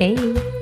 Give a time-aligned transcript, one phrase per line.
[0.00, 0.16] Hey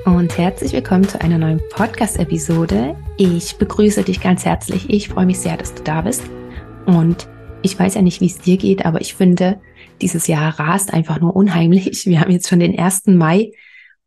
[0.05, 2.95] und herzlich willkommen zu einer neuen Podcast-Episode.
[3.17, 4.89] Ich begrüße dich ganz herzlich.
[4.89, 6.23] Ich freue mich sehr, dass du da bist.
[6.87, 7.29] Und
[7.61, 9.61] ich weiß ja nicht, wie es dir geht, aber ich finde,
[10.01, 12.07] dieses Jahr rast einfach nur unheimlich.
[12.07, 13.05] Wir haben jetzt schon den 1.
[13.09, 13.51] Mai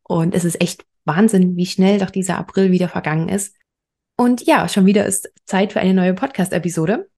[0.03, 3.55] und es ist echt Wahnsinn, wie schnell doch dieser April wieder vergangen ist.
[4.17, 7.09] Und ja, schon wieder ist Zeit für eine neue Podcast-Episode.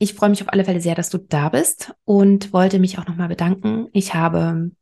[0.00, 3.06] Ich freue mich auf alle Fälle sehr, dass du da bist und wollte mich auch
[3.06, 3.86] nochmal bedanken.
[3.92, 4.72] Ich habe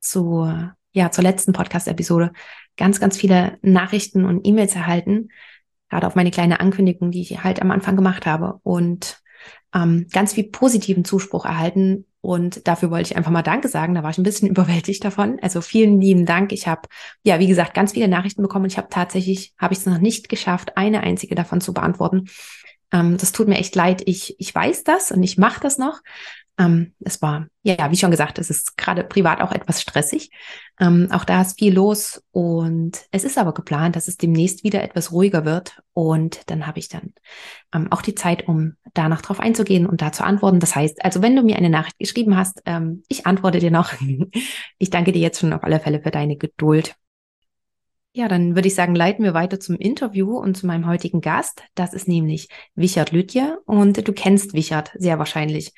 [0.00, 0.50] zu
[0.92, 2.32] ja, zur letzten Podcast-Episode
[2.76, 5.28] ganz, ganz viele Nachrichten und E-Mails erhalten,
[5.88, 9.20] gerade auf meine kleine Ankündigung, die ich halt am Anfang gemacht habe und
[9.74, 12.06] ähm, ganz viel positiven Zuspruch erhalten.
[12.22, 13.94] Und dafür wollte ich einfach mal Danke sagen.
[13.94, 15.38] Da war ich ein bisschen überwältigt davon.
[15.40, 16.52] Also vielen lieben Dank.
[16.52, 16.82] Ich habe,
[17.22, 19.98] ja, wie gesagt, ganz viele Nachrichten bekommen und ich habe tatsächlich, habe ich es noch
[19.98, 22.28] nicht geschafft, eine einzige davon zu beantworten.
[22.92, 24.02] Ähm, das tut mir echt leid.
[24.06, 26.00] Ich, ich weiß das und ich mache das noch.
[26.60, 30.30] Ähm, es war, ja, wie schon gesagt, es ist gerade privat auch etwas stressig.
[30.78, 34.82] Ähm, auch da ist viel los und es ist aber geplant, dass es demnächst wieder
[34.82, 37.14] etwas ruhiger wird und dann habe ich dann
[37.74, 40.60] ähm, auch die Zeit, um danach drauf einzugehen und da zu antworten.
[40.60, 43.94] Das heißt, also wenn du mir eine Nachricht geschrieben hast, ähm, ich antworte dir noch.
[44.78, 46.94] ich danke dir jetzt schon auf alle Fälle für deine Geduld.
[48.12, 51.62] Ja, dann würde ich sagen, leiten wir weiter zum Interview und zu meinem heutigen Gast.
[51.76, 55.72] Das ist nämlich Wichert Lütje und du kennst Wichert sehr wahrscheinlich.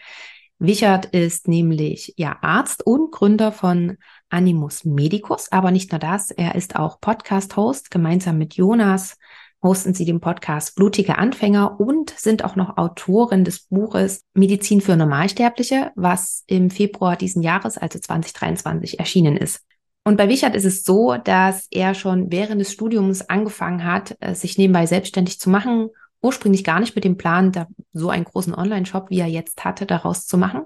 [0.64, 3.98] Wichert ist nämlich ja Arzt und Gründer von
[4.28, 7.90] Animus Medicus, aber nicht nur das, er ist auch Podcast-Host.
[7.90, 9.18] Gemeinsam mit Jonas
[9.60, 14.96] hosten sie den Podcast Blutige Anfänger und sind auch noch Autorin des Buches Medizin für
[14.96, 19.66] Normalsterbliche, was im Februar diesen Jahres, also 2023, erschienen ist.
[20.04, 24.36] Und bei Wichert ist es so, dass er schon während des Studiums angefangen hat, äh,
[24.36, 25.90] sich nebenbei selbstständig zu machen
[26.22, 29.84] ursprünglich gar nicht mit dem Plan, da so einen großen Online-Shop, wie er jetzt hatte,
[29.84, 30.62] daraus zu machen.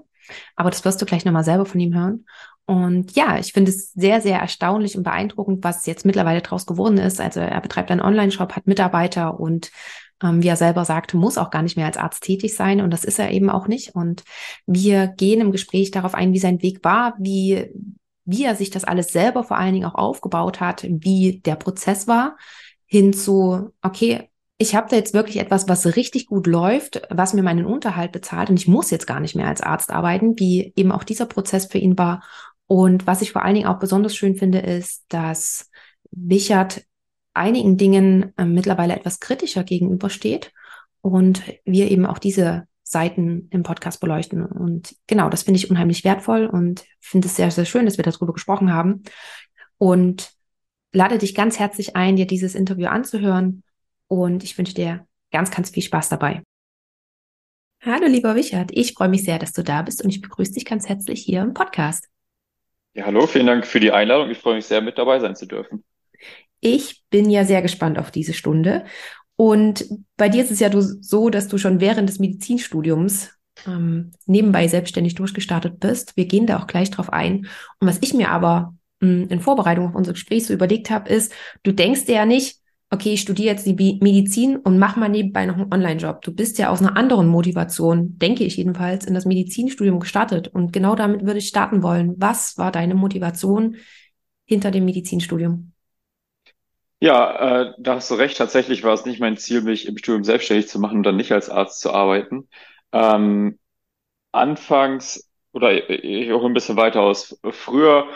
[0.55, 2.25] Aber das wirst du gleich nochmal selber von ihm hören.
[2.65, 6.97] Und ja, ich finde es sehr, sehr erstaunlich und beeindruckend, was jetzt mittlerweile daraus geworden
[6.97, 7.21] ist.
[7.21, 9.71] Also er betreibt einen Online-Shop, hat Mitarbeiter und
[10.21, 12.81] ähm, wie er selber sagte, muss auch gar nicht mehr als Arzt tätig sein.
[12.81, 13.95] Und das ist er eben auch nicht.
[13.95, 14.23] Und
[14.65, 17.71] wir gehen im Gespräch darauf ein, wie sein Weg war, wie,
[18.25, 22.05] wie er sich das alles selber vor allen Dingen auch aufgebaut hat, wie der Prozess
[22.05, 22.35] war,
[22.85, 27.43] hin zu, okay, ich habe da jetzt wirklich etwas, was richtig gut läuft, was mir
[27.43, 30.91] meinen Unterhalt bezahlt und ich muss jetzt gar nicht mehr als Arzt arbeiten, wie eben
[30.91, 32.23] auch dieser Prozess für ihn war.
[32.65, 35.69] Und was ich vor allen Dingen auch besonders schön finde, ist, dass
[36.11, 36.83] Wichert
[37.33, 40.51] einigen Dingen äh, mittlerweile etwas kritischer gegenübersteht
[41.01, 44.43] und wir eben auch diese Seiten im Podcast beleuchten.
[44.43, 48.03] Und genau, das finde ich unheimlich wertvoll und finde es sehr, sehr schön, dass wir
[48.03, 49.03] darüber gesprochen haben.
[49.77, 50.31] Und
[50.93, 53.63] lade dich ganz herzlich ein, dir dieses Interview anzuhören
[54.07, 56.43] und ich wünsche dir ganz, ganz viel Spaß dabei.
[57.83, 58.71] Hallo, lieber Wichert.
[58.73, 61.41] Ich freue mich sehr, dass du da bist und ich begrüße dich ganz herzlich hier
[61.41, 62.07] im Podcast.
[62.93, 64.31] Ja, hallo, vielen Dank für die Einladung.
[64.31, 65.83] Ich freue mich sehr, mit dabei sein zu dürfen.
[66.59, 68.85] Ich bin ja sehr gespannt auf diese Stunde.
[69.35, 69.87] Und
[70.17, 73.37] bei dir ist es ja so, dass du schon während des Medizinstudiums
[73.67, 76.17] ähm, nebenbei selbstständig durchgestartet bist.
[76.17, 77.47] Wir gehen da auch gleich drauf ein.
[77.79, 81.09] Und was ich mir aber mh, hm, in Vorbereitung auf unser Gespräch so überlegt habe,
[81.09, 81.31] ist,
[81.61, 82.57] du denkst dir ja nicht,
[82.89, 86.21] okay, ich studiere jetzt die Medizin und mach mal nebenbei noch einen Online-Job.
[86.21, 90.47] Du bist ja aus einer anderen Motivation, denke ich jedenfalls, in das Medizinstudium gestartet.
[90.47, 92.15] Und genau damit würde ich starten wollen.
[92.17, 93.77] Was war deine Motivation
[94.45, 95.73] hinter dem Medizinstudium?
[96.99, 98.37] Ja, äh, da hast du recht.
[98.37, 101.31] Tatsächlich war es nicht mein Ziel, mich im Studium selbstständig zu machen und dann nicht
[101.31, 102.47] als Arzt zu arbeiten.
[102.91, 103.59] Ähm,
[104.31, 108.07] anfangs, oder ich auch ein bisschen weiter aus, früher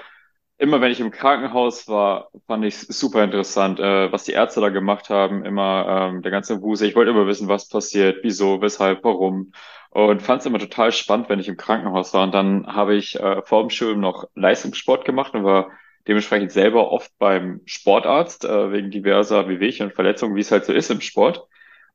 [0.62, 4.70] immer wenn ich im Krankenhaus war, fand ich super interessant, äh, was die Ärzte da
[4.70, 5.44] gemacht haben.
[5.44, 6.86] Immer ähm, der ganze Wuse.
[6.86, 9.54] Ich wollte immer wissen, was passiert, wieso, weshalb, warum.
[9.90, 12.24] Und fand es immer total spannend, wenn ich im Krankenhaus war.
[12.24, 15.72] Und dann habe ich äh, vor dem Studium noch Leistungssport gemacht und war
[16.08, 20.74] dementsprechend selber oft beim Sportarzt äh, wegen diverser Wehwehchen und Verletzungen, wie es halt so
[20.74, 21.48] ist im Sport.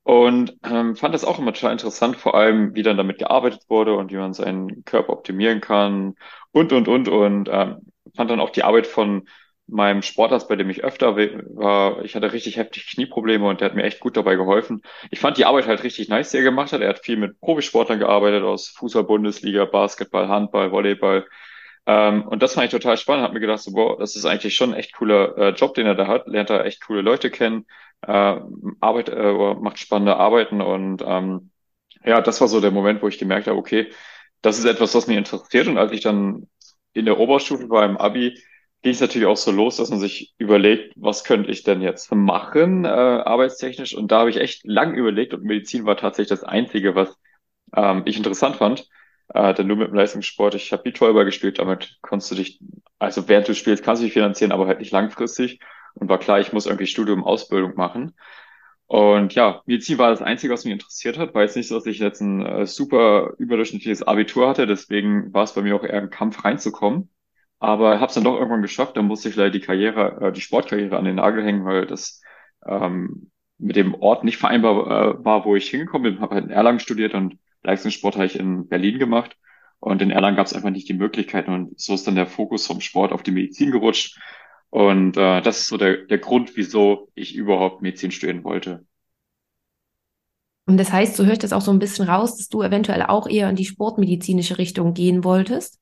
[0.02, 3.94] Und ähm, fand das auch immer total interessant, vor allem wie dann damit gearbeitet wurde
[3.94, 6.16] und wie man seinen Körper optimieren kann
[6.52, 7.08] und, und, und.
[7.08, 9.28] Und ähm, fand dann auch die Arbeit von
[9.68, 13.74] meinem Sportarzt, bei dem ich öfter war, ich hatte richtig heftig Knieprobleme und der hat
[13.76, 14.82] mir echt gut dabei geholfen.
[15.10, 16.82] Ich fand die Arbeit halt richtig nice, die er gemacht hat.
[16.82, 21.26] Er hat viel mit Profisportlern gearbeitet aus Fußball, Bundesliga, Basketball, Handball, Volleyball.
[21.86, 24.54] Ähm, und das fand ich total spannend, habe mir gedacht, so, boah, das ist eigentlich
[24.54, 27.30] schon ein echt cooler äh, Job, den er da hat, lernt er echt coole Leute
[27.30, 27.66] kennen,
[28.02, 28.40] äh,
[28.80, 31.50] arbeitet, äh, macht spannende Arbeiten und ähm,
[32.04, 33.90] ja, das war so der Moment, wo ich gemerkt habe, okay,
[34.42, 35.66] das ist etwas, was mich interessiert.
[35.66, 36.48] Und als ich dann
[36.96, 38.38] in der Oberstufe war im Abi,
[38.82, 42.12] ging es natürlich auch so los, dass man sich überlegt, was könnte ich denn jetzt
[42.14, 43.94] machen, äh, arbeitstechnisch.
[43.94, 47.18] Und da habe ich echt lang überlegt und Medizin war tatsächlich das Einzige, was
[47.74, 48.88] ähm, ich interessant fand.
[49.34, 52.60] Äh, denn nur mit dem Leistungssport, ich habe Beachvolleyball gespielt, damit konntest du dich,
[52.98, 55.60] also während du spielst, kannst du dich finanzieren, aber halt nicht langfristig.
[55.94, 58.14] Und war klar, ich muss irgendwie Studium, Ausbildung machen.
[58.86, 61.34] Und ja, Medizin war das Einzige, was mich interessiert hat.
[61.34, 65.42] War jetzt nicht so, dass ich jetzt ein äh, super überdurchschnittliches Abitur hatte, deswegen war
[65.44, 67.10] es bei mir auch eher ein Kampf reinzukommen.
[67.58, 68.96] Aber habe es dann doch irgendwann geschafft.
[68.96, 72.22] Dann musste ich leider die Karriere, äh, die Sportkarriere an den Nagel hängen, weil das
[72.66, 74.86] ähm, mit dem Ort nicht vereinbar
[75.20, 76.20] äh, war, wo ich hingekommen bin.
[76.20, 79.36] Habe halt in Erlangen studiert und Leistungssport habe ich in Berlin gemacht.
[79.80, 81.52] Und in Erlangen gab es einfach nicht die Möglichkeiten.
[81.52, 84.18] Und so ist dann der Fokus vom Sport auf die Medizin gerutscht.
[84.70, 88.84] Und äh, das ist so der, der Grund, wieso ich überhaupt Medizin studieren wollte.
[90.66, 93.02] Und das heißt, so höre ich das auch so ein bisschen raus, dass du eventuell
[93.02, 95.78] auch eher in die sportmedizinische Richtung gehen wolltest?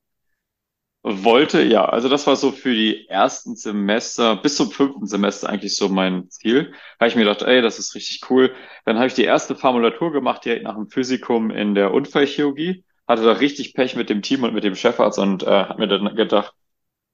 [1.07, 1.85] Wollte, ja.
[1.85, 6.29] Also das war so für die ersten Semester, bis zum fünften Semester eigentlich so mein
[6.31, 6.73] Ziel.
[6.99, 8.55] Habe ich mir gedacht, ey, das ist richtig cool.
[8.85, 12.83] Dann habe ich die erste Formulatur gemacht, direkt nach dem Physikum in der Unfallchirurgie.
[13.07, 15.87] Hatte da richtig Pech mit dem Team und mit dem Chefarzt und äh, habe mir
[15.87, 16.53] dann gedacht,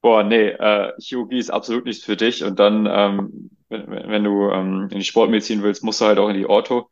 [0.02, 2.44] boah, nee, äh, Chirurgie ist absolut nichts für dich.
[2.44, 6.30] Und dann, ähm, wenn, wenn du ähm, in die Sportmedizin willst, musst du halt auch
[6.30, 6.90] in die Ortho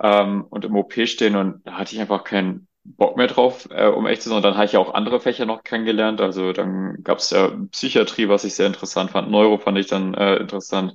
[0.00, 1.36] ähm, und im OP stehen.
[1.36, 4.36] Und da hatte ich einfach keinen Bock mehr drauf, äh, um echt zu sein.
[4.38, 6.20] Und dann habe ich ja auch andere Fächer noch kennengelernt.
[6.20, 9.30] Also dann gab es ja Psychiatrie, was ich sehr interessant fand.
[9.30, 10.94] Neuro fand ich dann äh, interessant.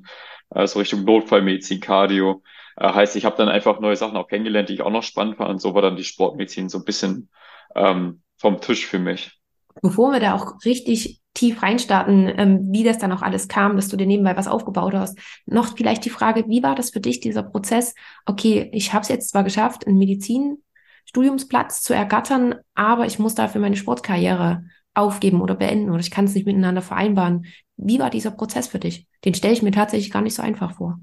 [0.50, 2.44] Also Richtung Notfallmedizin, Cardio.
[2.78, 5.38] Äh, heißt, ich habe dann einfach neue Sachen auch kennengelernt, die ich auch noch spannend
[5.38, 5.50] fand.
[5.52, 7.30] Und so war dann die Sportmedizin so ein bisschen
[7.76, 9.41] ähm, vom Tisch für mich.
[9.82, 13.88] Bevor wir da auch richtig tief reinstarten, ähm, wie das dann auch alles kam, dass
[13.88, 15.18] du dir nebenbei was aufgebaut hast.
[15.46, 17.94] Noch vielleicht die Frage, wie war das für dich, dieser Prozess?
[18.26, 23.62] Okay, ich habe es jetzt zwar geschafft, einen Medizinstudiumsplatz zu ergattern, aber ich muss dafür
[23.62, 24.64] meine Sportkarriere
[24.94, 27.46] aufgeben oder beenden oder ich kann es nicht miteinander vereinbaren.
[27.78, 29.08] Wie war dieser Prozess für dich?
[29.24, 31.00] Den stelle ich mir tatsächlich gar nicht so einfach vor.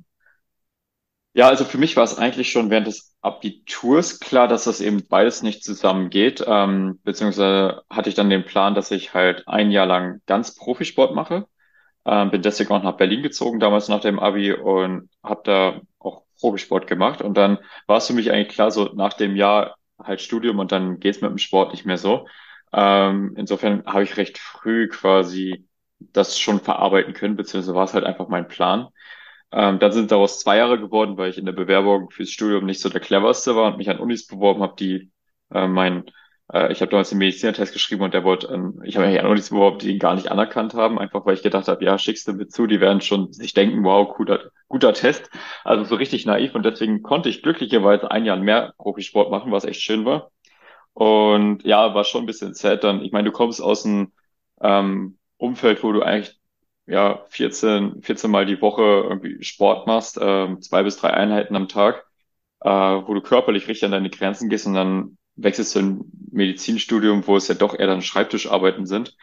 [1.35, 5.07] Ja, also für mich war es eigentlich schon während des Abiturs klar, dass das eben
[5.09, 6.43] beides nicht zusammengeht.
[6.47, 11.15] Ähm, beziehungsweise hatte ich dann den Plan, dass ich halt ein Jahr lang ganz Profisport
[11.15, 11.47] mache.
[12.07, 16.25] Ähm, bin deswegen auch nach Berlin gezogen, damals nach dem Abi und habe da auch
[16.41, 17.23] Profisport gemacht.
[17.23, 20.73] Und dann war es für mich eigentlich klar, so nach dem Jahr halt Studium und
[20.73, 22.27] dann geht's mit dem Sport nicht mehr so.
[22.73, 25.67] Ähm, insofern habe ich recht früh quasi
[26.01, 28.89] das schon verarbeiten können, beziehungsweise war es halt einfach mein Plan.
[29.53, 32.81] Ähm, dann sind daraus zwei Jahre geworden, weil ich in der Bewerbung fürs Studium nicht
[32.81, 35.11] so der cleverste war und mich an Unis beworben habe, die
[35.53, 36.05] äh, mein,
[36.53, 39.27] äh, ich habe damals den Medizinertest geschrieben und der wollte, ähm, ich habe mich an
[39.27, 42.29] Unis beworben, die ihn gar nicht anerkannt haben, einfach weil ich gedacht habe, ja, schickst
[42.29, 45.31] du mit zu, die werden schon sich denken, wow, guter, guter Test.
[45.65, 49.65] Also so richtig naiv und deswegen konnte ich glücklicherweise ein Jahr mehr Profisport machen, was
[49.65, 50.31] echt schön war.
[50.95, 53.03] Und ja, war schon ein bisschen sad dann.
[53.03, 54.13] Ich meine, du kommst aus einem
[54.61, 56.38] ähm, Umfeld, wo du eigentlich
[56.89, 61.69] ja, 14, 14 Mal die Woche irgendwie Sport machst, äh, zwei bis drei Einheiten am
[61.69, 62.07] Tag,
[62.61, 67.27] äh, wo du körperlich richtig an deine Grenzen gehst und dann wechselst du ein Medizinstudium,
[67.27, 69.17] wo es ja doch eher dann Schreibtischarbeiten sind,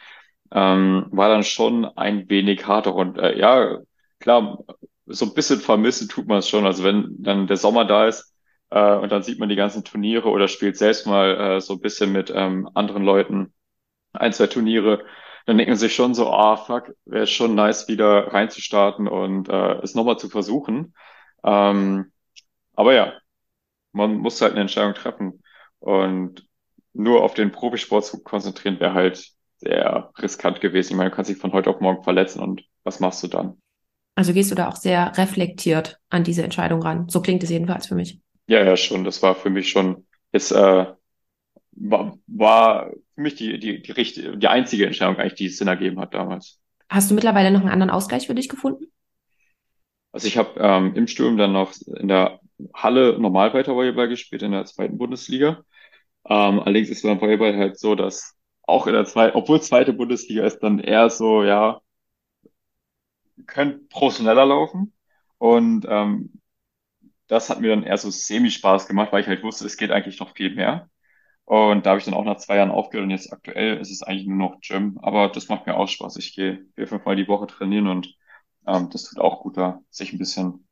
[0.52, 2.96] ähm, war dann schon ein wenig harter.
[2.96, 3.80] Und äh, ja,
[4.20, 4.60] klar,
[5.06, 6.66] so ein bisschen vermissen tut man es schon.
[6.66, 8.34] Also wenn dann der Sommer da ist
[8.70, 11.82] äh, und dann sieht man die ganzen Turniere oder spielt selbst mal äh, so ein
[11.82, 13.54] bisschen mit ähm, anderen Leuten
[14.14, 15.06] ein, zwei Turniere,
[15.46, 19.76] dann denkt man sich schon so, ah, fuck, wäre schon nice, wieder reinzustarten und äh,
[19.82, 20.96] es nochmal zu versuchen.
[21.44, 22.12] Ähm,
[22.74, 23.14] aber ja,
[23.92, 25.44] man muss halt eine Entscheidung treffen.
[25.80, 26.48] Und
[26.94, 30.94] nur auf den Profisport zu konzentrieren, wäre halt sehr riskant gewesen.
[30.94, 33.58] Ich meine, du kannst dich von heute auf morgen verletzen und was machst du dann?
[34.16, 37.10] Also gehst du da auch sehr reflektiert an diese Entscheidung ran.
[37.10, 38.20] So klingt es jedenfalls für mich.
[38.48, 39.04] Ja, ja, schon.
[39.04, 40.86] Das war für mich schon jetzt äh,
[41.76, 45.68] war, war für mich die, die, die, richtige, die einzige Entscheidung eigentlich, die es Sinn
[45.68, 46.60] ergeben hat damals.
[46.90, 48.86] Hast du mittlerweile noch einen anderen Ausgleich für dich gefunden?
[50.12, 52.40] Also ich habe ähm, im Sturm dann noch in der
[52.74, 55.64] Halle normal weiter Volleyball gespielt in der zweiten Bundesliga.
[56.28, 60.46] Ähm, allerdings ist beim Volleyball halt so, dass auch in der zweiten, obwohl zweite Bundesliga
[60.46, 61.82] ist, dann eher so, ja,
[63.46, 64.94] könnte professioneller laufen.
[65.38, 66.42] Und ähm,
[67.28, 70.20] das hat mir dann eher so semi-Spaß gemacht, weil ich halt wusste, es geht eigentlich
[70.20, 70.90] noch viel mehr.
[71.46, 74.02] Und da habe ich dann auch nach zwei Jahren aufgehört und jetzt aktuell ist es
[74.02, 74.98] eigentlich nur noch Gym.
[75.02, 76.18] Aber das macht mir auch Spaß.
[76.18, 78.16] Ich gehe vier, fünf die Woche trainieren und
[78.68, 80.68] ähm, das tut auch gut, da sich ein bisschen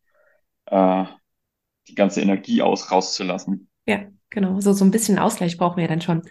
[0.65, 1.05] äh,
[1.87, 3.69] die ganze Energie aus rauszulassen.
[3.85, 4.59] Ja, genau.
[4.61, 6.23] So, so ein bisschen Ausgleich brauchen wir ja dann schon.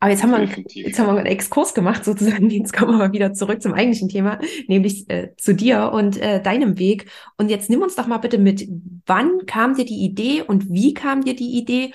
[0.00, 2.50] Aber jetzt haben wir, jetzt haben wir einen Exkurs gemacht sozusagen.
[2.50, 6.40] Jetzt kommen wir mal wieder zurück zum eigentlichen Thema, nämlich äh, zu dir und äh,
[6.40, 7.10] deinem Weg.
[7.36, 8.68] Und jetzt nimm uns doch mal bitte mit,
[9.06, 11.94] wann kam dir die Idee und wie kam dir die Idee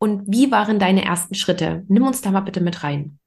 [0.00, 1.84] und wie waren deine ersten Schritte?
[1.88, 3.18] Nimm uns da mal bitte mit rein.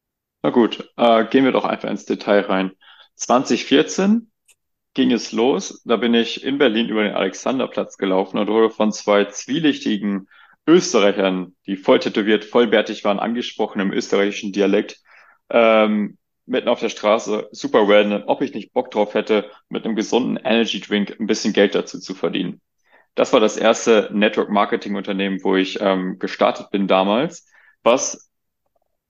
[0.42, 2.72] Na gut, äh, gehen wir doch einfach ins Detail rein.
[3.16, 4.32] 2014
[4.96, 5.82] ging es los.
[5.86, 10.28] Da bin ich in Berlin über den Alexanderplatz gelaufen und wurde von zwei zwielichtigen
[10.66, 15.00] Österreichern, die voll tätowiert, vollbärtig waren, angesprochen im österreichischen Dialekt,
[15.52, 19.96] ähm, mitten auf der Straße, super random, ob ich nicht Bock drauf hätte, mit einem
[19.96, 22.62] gesunden Energy Drink ein bisschen Geld dazu zu verdienen.
[23.16, 27.48] Das war das erste Network Marketing Unternehmen, wo ich ähm, gestartet bin damals,
[27.84, 28.30] was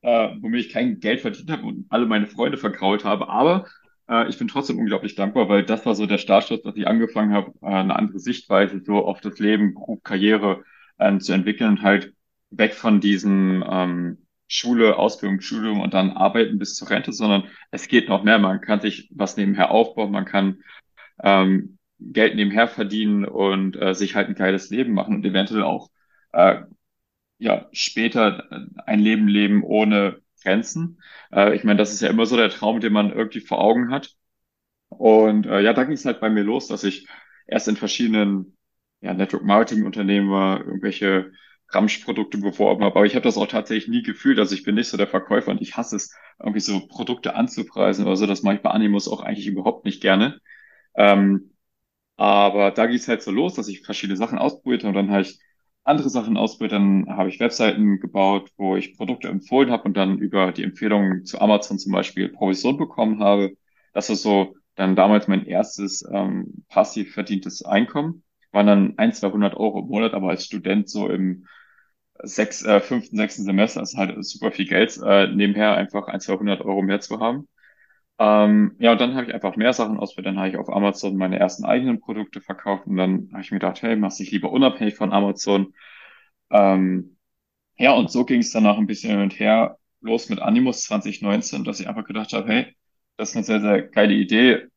[0.01, 3.65] äh, womit ich kein Geld verdient habe und alle meine Freunde vergrault habe, aber
[4.09, 7.33] äh, ich bin trotzdem unglaublich dankbar, weil das war so der Startschuss, dass ich angefangen
[7.33, 10.63] habe, äh, eine andere Sichtweise so auf das Leben, Beruf, Karriere
[10.97, 12.13] äh, zu entwickeln und halt
[12.49, 17.87] weg von diesem ähm, Schule, Ausbildung, Studium und dann arbeiten bis zur Rente, sondern es
[17.87, 18.37] geht noch mehr.
[18.39, 20.61] Man kann sich was nebenher aufbauen, man kann
[21.23, 25.89] ähm, Geld nebenher verdienen und äh, sich halt ein geiles Leben machen und eventuell auch
[26.33, 26.61] äh,
[27.39, 28.49] ja später
[28.85, 31.01] ein Leben leben ohne Grenzen.
[31.31, 33.91] Äh, ich meine, das ist ja immer so der Traum, den man irgendwie vor Augen
[33.91, 34.15] hat.
[34.89, 37.07] Und äh, ja, da ging es halt bei mir los, dass ich
[37.47, 38.57] erst in verschiedenen
[39.01, 41.31] ja, Network Marketing Unternehmen war, irgendwelche
[41.69, 42.95] Ramsch-Produkte beworben habe.
[42.95, 44.39] Aber ich habe das auch tatsächlich nie gefühlt.
[44.39, 48.05] Also ich bin nicht so der Verkäufer und ich hasse es, irgendwie so Produkte anzupreisen
[48.05, 48.25] oder so.
[48.27, 50.39] Das mache ich bei Animus auch eigentlich überhaupt nicht gerne.
[50.95, 51.52] Ähm,
[52.23, 55.11] aber da ging es halt so los, dass ich verschiedene Sachen ausprobiert habe und dann
[55.11, 55.39] habe ich
[55.83, 56.73] andere Sachen ausprobiert.
[56.73, 61.25] Dann habe ich Webseiten gebaut, wo ich Produkte empfohlen habe und dann über die Empfehlungen
[61.25, 63.53] zu Amazon zum Beispiel Provision bekommen habe.
[63.93, 68.23] Das ist so dann damals mein erstes ähm, passiv verdientes Einkommen.
[68.51, 71.45] Waren dann ein, 200 Euro im Monat, aber als Student so im
[72.23, 76.61] sechs, äh, fünften, sechsten Semester ist halt super viel Geld, äh, nebenher einfach ein, 200
[76.61, 77.47] Euro mehr zu haben.
[78.19, 80.27] Ähm, ja, und dann habe ich einfach mehr Sachen ausprobiert.
[80.27, 83.59] Dann habe ich auf Amazon meine ersten eigenen Produkte verkauft und dann habe ich mir
[83.59, 85.73] gedacht, hey, mach dich lieber unabhängig von Amazon.
[86.51, 87.17] Ähm,
[87.77, 90.83] ja, und so ging es dann auch ein bisschen hin und her los mit Animus
[90.85, 92.75] 2019, dass ich einfach gedacht habe, hey,
[93.17, 94.67] das ist eine sehr, sehr geile Idee.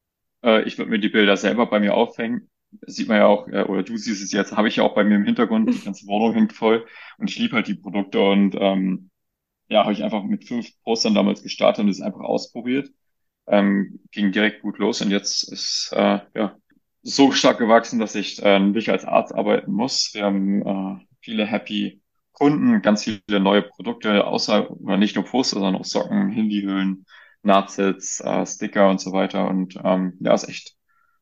[0.45, 2.51] Äh, ich würde mir die Bilder selber bei mir aufhängen.
[2.87, 5.05] Sieht man ja auch, äh, oder du siehst es jetzt, habe ich ja auch bei
[5.05, 6.87] mir im Hintergrund, die ganze Wohnung hängt voll
[7.19, 9.11] und ich liebe halt die Produkte und ähm,
[9.69, 12.91] ja, habe ich einfach mit fünf Postern damals gestartet und es einfach ausprobiert
[13.47, 16.57] ähm, ging direkt gut los und jetzt ist äh, ja
[17.03, 20.11] so stark gewachsen, dass ich äh, nicht als Arzt arbeiten muss.
[20.13, 22.01] Wir haben äh, viele happy
[22.33, 27.07] Kunden, ganz viele neue Produkte, außer oder nicht nur Poster, sondern auch Socken, Handyhüllen,
[27.43, 29.49] Nutsets, äh, Sticker und so weiter.
[29.49, 30.75] Und ähm, ja, ist echt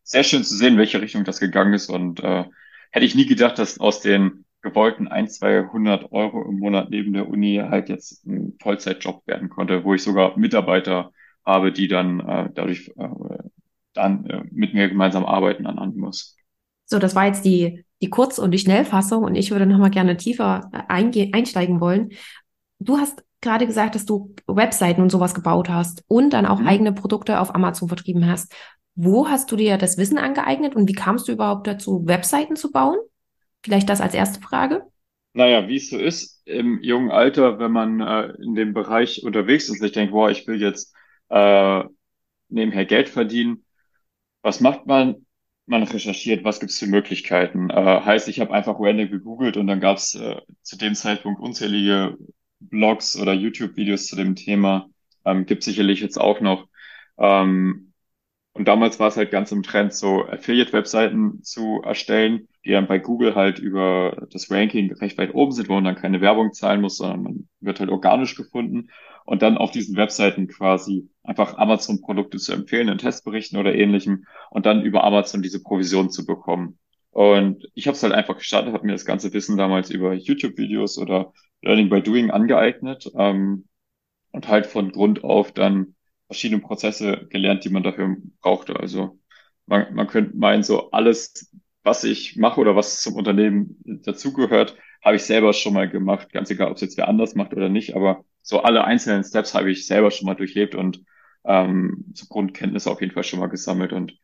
[0.03, 1.91] sehr schön zu sehen, in welche Richtung das gegangen ist.
[1.91, 2.45] Und äh,
[2.91, 7.29] hätte ich nie gedacht, dass aus den gewollten ein, 200 Euro im Monat neben der
[7.29, 11.13] Uni halt jetzt ein Vollzeitjob werden konnte, wo ich sogar Mitarbeiter
[11.45, 13.09] habe, die dann äh, dadurch äh,
[13.93, 16.37] dann äh, mit mir gemeinsam arbeiten an Animus.
[16.87, 20.17] So, das war jetzt die, die Kurz- und die Schnellfassung und ich würde nochmal gerne
[20.17, 22.11] tiefer äh, einsteigen wollen.
[22.79, 26.67] Du hast gerade gesagt, dass du Webseiten und sowas gebaut hast und dann auch mhm.
[26.67, 28.55] eigene Produkte auf Amazon vertrieben hast.
[28.97, 32.71] Wo hast du dir das Wissen angeeignet und wie kamst du überhaupt dazu, Webseiten zu
[32.71, 32.97] bauen?
[33.63, 34.83] Vielleicht das als erste Frage.
[35.33, 39.65] Naja, wie es so ist im jungen Alter, wenn man äh, in dem Bereich unterwegs
[39.65, 40.95] ist und sich denkt, boah, ich will jetzt
[41.35, 41.85] äh,
[42.49, 43.65] nebenher Geld verdienen.
[44.43, 45.27] Was macht man?
[45.67, 47.71] Man recherchiert, was gibt's für Möglichkeiten.
[47.71, 52.17] Äh, heißt, ich habe einfach random gegoogelt und dann gab's äh, zu dem Zeitpunkt unzählige
[52.61, 54.89] Blogs oder YouTube-Videos zu dem Thema.
[55.25, 56.69] Ähm, gibt sicherlich jetzt auch noch.
[57.19, 57.93] Ähm,
[58.53, 62.99] und damals war es halt ganz im Trend, so Affiliate-Webseiten zu erstellen, die dann bei
[62.99, 66.81] Google halt über das Ranking recht weit oben sind, wo man dann keine Werbung zahlen
[66.81, 68.91] muss, sondern man wird halt organisch gefunden
[69.25, 74.67] und dann auf diesen Webseiten quasi einfach Amazon-Produkte zu empfehlen in Testberichten oder ähnlichem und
[74.67, 76.79] dann über Amazon diese Provision zu bekommen.
[77.11, 80.99] Und ich habe es halt einfach gestartet, habe mir das ganze Wissen damals über YouTube-Videos
[80.99, 83.67] oder Learning by Doing angeeignet ähm,
[84.33, 85.95] und halt von Grund auf dann
[86.27, 88.79] verschiedene Prozesse gelernt, die man dafür brauchte.
[88.79, 89.19] Also
[89.67, 91.51] man, man könnte meinen, so alles,
[91.83, 96.33] was ich mache oder was zum Unternehmen dazugehört, habe ich selber schon mal gemacht.
[96.33, 99.55] Ganz egal, ob es jetzt wer anders macht oder nicht, aber so alle einzelnen Steps
[99.55, 101.05] habe ich selber schon mal durchlebt und
[101.45, 104.19] ähm, so Grundkenntnisse auf jeden Fall schon mal gesammelt und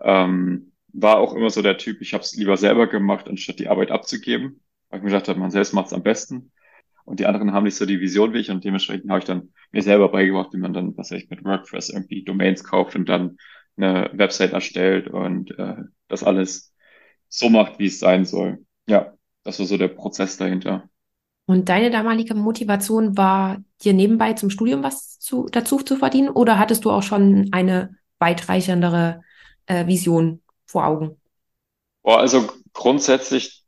[0.00, 3.68] ähm, war auch immer so der Typ, ich habe es lieber selber gemacht, anstatt die
[3.68, 6.52] Arbeit abzugeben, weil ich mir gedacht habe, man selbst macht es am besten
[7.04, 9.52] und die anderen haben nicht so die Vision wie ich und dementsprechend habe ich dann
[9.72, 13.08] mir selber beigebracht, wie man dann, was weiß ich, mit WordPress irgendwie Domains kauft und
[13.08, 13.36] dann
[13.76, 15.76] eine Website erstellt und äh,
[16.08, 16.74] das alles
[17.28, 18.64] so macht, wie es sein soll.
[18.86, 20.88] Ja, das war so der Prozess dahinter.
[21.46, 26.58] Und deine damalige Motivation war, dir nebenbei zum Studium was zu, dazu zu verdienen oder
[26.58, 29.22] hattest du auch schon eine weitreichendere
[29.66, 31.20] äh, Vision vor Augen?
[32.02, 33.64] Boah, also grundsätzlich,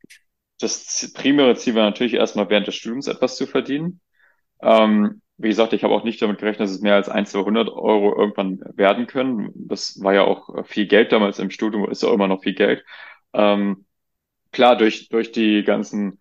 [0.58, 4.00] das primäre Ziel war natürlich erstmal während des Studiums etwas zu verdienen.
[4.62, 7.68] Ähm, wie gesagt, ich habe auch nicht damit gerechnet, dass es mehr als 1, 200
[7.68, 9.50] Euro irgendwann werden können.
[9.54, 12.84] Das war ja auch viel Geld damals im Studium, ist ja immer noch viel Geld.
[13.34, 13.84] Ähm,
[14.52, 16.18] klar, durch, durch die ganzen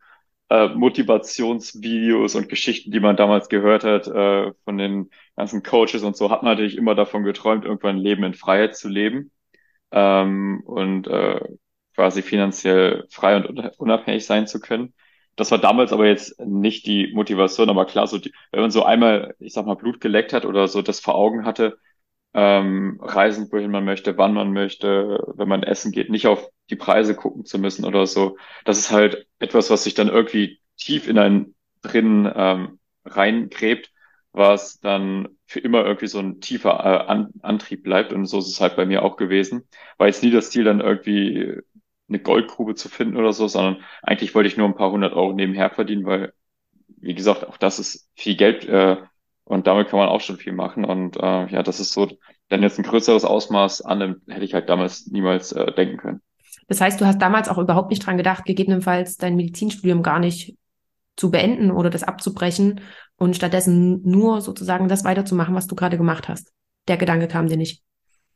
[0.55, 6.15] äh, Motivationsvideos und Geschichten, die man damals gehört hat, äh, von den ganzen Coaches und
[6.17, 9.31] so, hat man natürlich immer davon geträumt, irgendwann ein Leben in Freiheit zu leben
[9.91, 11.41] ähm, und äh,
[11.95, 14.93] quasi finanziell frei und unabhängig sein zu können.
[15.35, 18.83] Das war damals aber jetzt nicht die Motivation, aber klar, so die, wenn man so
[18.83, 21.77] einmal, ich sag mal, Blut geleckt hat oder so das vor Augen hatte,
[22.35, 26.75] ähm, reisen, wohin man möchte, wann man möchte, wenn man essen geht, nicht auf die
[26.75, 28.37] Preise gucken zu müssen oder so.
[28.65, 33.91] Das ist halt etwas, was sich dann irgendwie tief in einen drin ähm, reingräbt,
[34.33, 38.11] was dann für immer irgendwie so ein tiefer äh, An Antrieb bleibt.
[38.11, 39.63] Und so ist es halt bei mir auch gewesen.
[39.97, 41.59] War jetzt nie das Ziel, dann irgendwie
[42.09, 45.31] eine Goldgrube zu finden oder so, sondern eigentlich wollte ich nur ein paar hundert Euro
[45.33, 46.33] nebenher verdienen, weil,
[46.97, 48.97] wie gesagt, auch das ist viel Geld äh,
[49.45, 50.83] und damit kann man auch schon viel machen.
[50.85, 52.09] Und äh, ja, das ist so,
[52.49, 56.21] wenn jetzt ein größeres Ausmaß annimmt, hätte ich halt damals niemals äh, denken können.
[56.67, 60.55] Das heißt, du hast damals auch überhaupt nicht dran gedacht, gegebenenfalls dein Medizinstudium gar nicht
[61.15, 62.81] zu beenden oder das abzubrechen
[63.17, 66.51] und stattdessen nur sozusagen das weiterzumachen, was du gerade gemacht hast.
[66.87, 67.83] Der Gedanke kam dir nicht.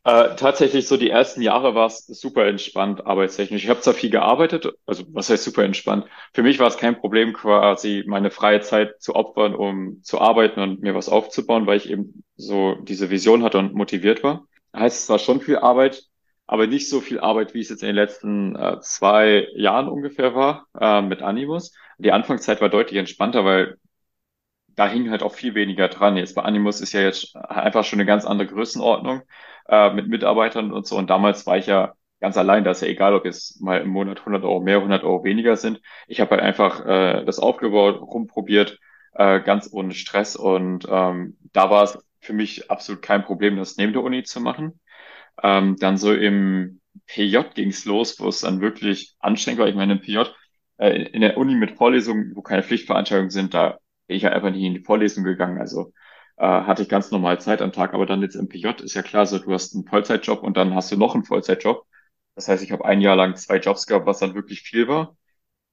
[0.09, 3.63] Äh, tatsächlich so die ersten Jahre war es super entspannt arbeitstechnisch.
[3.63, 6.05] Ich habe zwar viel gearbeitet, also was heißt super entspannt?
[6.33, 10.61] Für mich war es kein Problem, quasi meine freie Zeit zu opfern, um zu arbeiten
[10.61, 14.47] und mir was aufzubauen, weil ich eben so diese Vision hatte und motiviert war.
[14.75, 16.03] Heißt, es war schon viel Arbeit,
[16.47, 20.33] aber nicht so viel Arbeit, wie es jetzt in den letzten äh, zwei Jahren ungefähr
[20.33, 21.75] war äh, mit Animus.
[21.99, 23.77] Die Anfangszeit war deutlich entspannter, weil
[24.79, 26.15] da hing halt auch viel weniger dran.
[26.15, 29.23] Jetzt bei Animus ist ja jetzt einfach schon eine ganz andere Größenordnung
[29.67, 30.95] äh, mit Mitarbeitern und so.
[30.95, 32.63] Und damals war ich ja ganz allein.
[32.63, 35.57] Da ist ja egal, ob jetzt mal im Monat 100 Euro mehr, 100 Euro weniger
[35.57, 35.81] sind.
[36.07, 38.79] Ich habe halt einfach äh, das aufgebaut, rumprobiert,
[39.15, 40.37] äh, ganz ohne Stress.
[40.37, 44.39] Und ähm, da war es für mich absolut kein Problem, das neben der Uni zu
[44.39, 44.79] machen.
[45.43, 49.67] Ähm, dann so im PJ ging's los, wo es dann wirklich anstrengend war.
[49.67, 50.19] Ich meine, im PJ,
[50.77, 53.77] äh, in der Uni mit Vorlesungen, wo keine Pflichtveranstaltungen sind, da
[54.15, 55.59] ich halt einfach nicht in die Vorlesung gegangen.
[55.59, 55.93] Also
[56.37, 59.01] äh, hatte ich ganz normal Zeit am Tag, aber dann jetzt im PJ ist ja
[59.03, 61.85] klar, so du hast einen Vollzeitjob und dann hast du noch einen Vollzeitjob.
[62.35, 65.15] Das heißt, ich habe ein Jahr lang zwei Jobs gehabt, was dann wirklich viel war.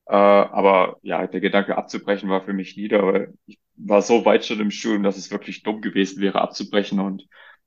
[0.07, 4.44] Äh, aber ja, der Gedanke abzubrechen war für mich nieder, weil ich war so weit
[4.44, 7.01] schon im Studium, dass es wirklich dumm gewesen wäre, abzubrechen.
[7.01, 7.27] Und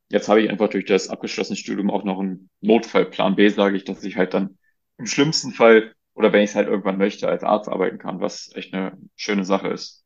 [0.10, 3.84] jetzt habe ich einfach durch das abgeschlossene Studium auch noch einen Notfallplan B, sage ich,
[3.84, 4.58] dass ich halt dann
[4.98, 8.52] im schlimmsten Fall oder wenn ich es halt irgendwann möchte, als Arzt arbeiten kann, was
[8.56, 9.99] echt eine schöne Sache ist.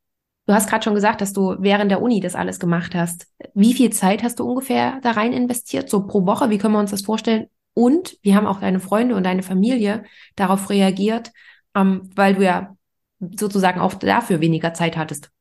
[0.46, 3.28] Du hast gerade schon gesagt, dass du während der Uni das alles gemacht hast.
[3.54, 5.90] Wie viel Zeit hast du ungefähr da rein investiert?
[5.90, 6.50] So pro Woche?
[6.50, 7.48] Wie können wir uns das vorstellen?
[7.74, 10.04] Und wie haben auch deine Freunde und deine Familie
[10.36, 11.32] darauf reagiert,
[11.76, 12.76] ähm, weil du ja
[13.20, 15.32] sozusagen auch dafür weniger Zeit hattest?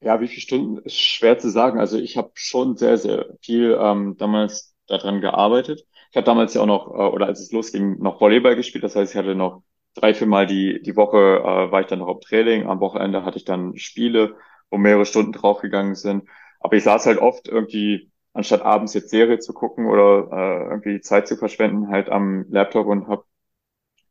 [0.00, 1.78] Ja, wie viele Stunden ist schwer zu sagen.
[1.78, 5.86] Also ich habe schon sehr, sehr viel ähm, damals daran gearbeitet.
[6.10, 8.82] Ich habe damals ja auch noch, äh, oder als es losging, noch Volleyball gespielt.
[8.82, 9.62] Das heißt, ich hatte noch
[9.94, 12.66] drei, vier Mal die, die Woche äh, war ich dann noch im Training.
[12.66, 14.36] Am Wochenende hatte ich dann Spiele,
[14.70, 16.28] wo mehrere Stunden draufgegangen sind.
[16.60, 21.00] Aber ich saß halt oft irgendwie, anstatt abends jetzt Serie zu gucken oder äh, irgendwie
[21.00, 23.24] Zeit zu verschwenden, halt am Laptop und habe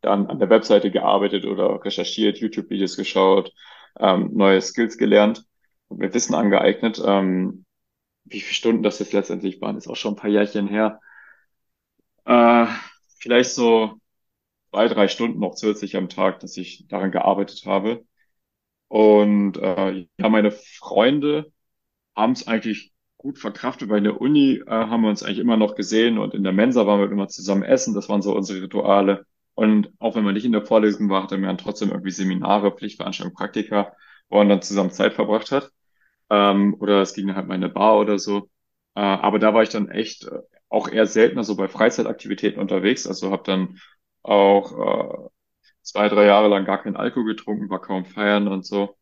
[0.02, 3.54] dann an der Webseite gearbeitet oder recherchiert, YouTube-Videos geschaut,
[4.00, 5.46] ähm, neue Skills gelernt
[5.88, 7.02] und mir Wissen angeeignet.
[7.06, 7.66] Ähm,
[8.26, 11.00] wie viele Stunden das jetzt letztendlich waren, ist auch schon ein paar Jährchen her.
[12.26, 12.68] Äh,
[13.20, 14.01] vielleicht so
[14.72, 18.06] zwei, drei Stunden noch zusätzlich am Tag, dass ich daran gearbeitet habe.
[18.88, 21.52] Und äh, ja, meine Freunde
[22.16, 25.76] haben es eigentlich gut verkraftet, in der Uni äh, haben wir uns eigentlich immer noch
[25.76, 27.94] gesehen und in der Mensa waren wir immer zusammen essen.
[27.94, 29.26] Das waren so unsere Rituale.
[29.56, 33.36] Und auch wenn man nicht in der Vorlesung war, hatte man trotzdem irgendwie Seminare, Pflichtveranstaltungen,
[33.38, 33.94] Praktika,
[34.30, 35.72] wo man dann zusammen Zeit verbracht hat.
[36.30, 38.50] Ähm, oder es ging halt mal in eine Bar oder so.
[38.96, 43.08] Äh, aber da war ich dann echt äh, auch eher seltener so bei Freizeitaktivitäten unterwegs.
[43.08, 43.80] Also habe dann
[44.24, 45.30] auch äh,
[45.82, 48.98] zwei, drei Jahre lang gar kein Alkohol getrunken, war kaum feiern und so.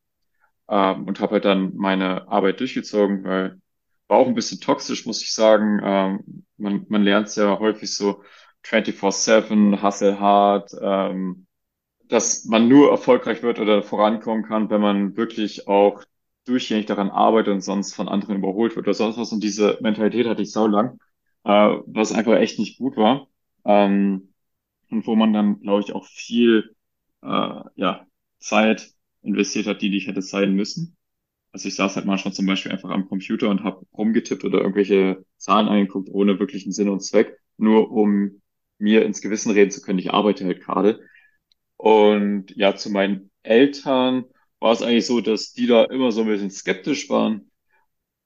[0.69, 3.59] Ähm, und habe halt dann meine Arbeit durchgezogen, weil
[4.07, 5.79] war auch ein bisschen toxisch, muss ich sagen.
[5.83, 8.23] Ähm, man, man lernt es ja häufig so
[8.63, 11.47] 24-7, hustle hard, ähm,
[12.07, 16.03] dass man nur erfolgreich wird oder vorankommen kann, wenn man wirklich auch
[16.45, 19.31] durchgängig daran arbeitet und sonst von anderen überholt wird oder sonst was.
[19.31, 20.99] Und diese Mentalität hatte ich sau lang,
[21.45, 21.49] äh,
[21.85, 23.27] was einfach echt nicht gut war.
[23.65, 24.28] Ähm,
[24.89, 26.75] und wo man dann, glaube ich, auch viel
[27.23, 27.27] äh,
[27.75, 28.05] ja,
[28.39, 30.97] Zeit investiert hat, die nicht hätte sein müssen.
[31.51, 35.25] Also ich saß halt manchmal zum Beispiel einfach am Computer und habe rumgetippt oder irgendwelche
[35.37, 38.41] Zahlen eingeguckt, ohne wirklichen Sinn und Zweck, nur um
[38.79, 41.01] mir ins Gewissen reden zu können, ich arbeite halt gerade.
[41.77, 44.25] Und ja, zu meinen Eltern
[44.59, 47.48] war es eigentlich so, dass die da immer so ein bisschen skeptisch waren.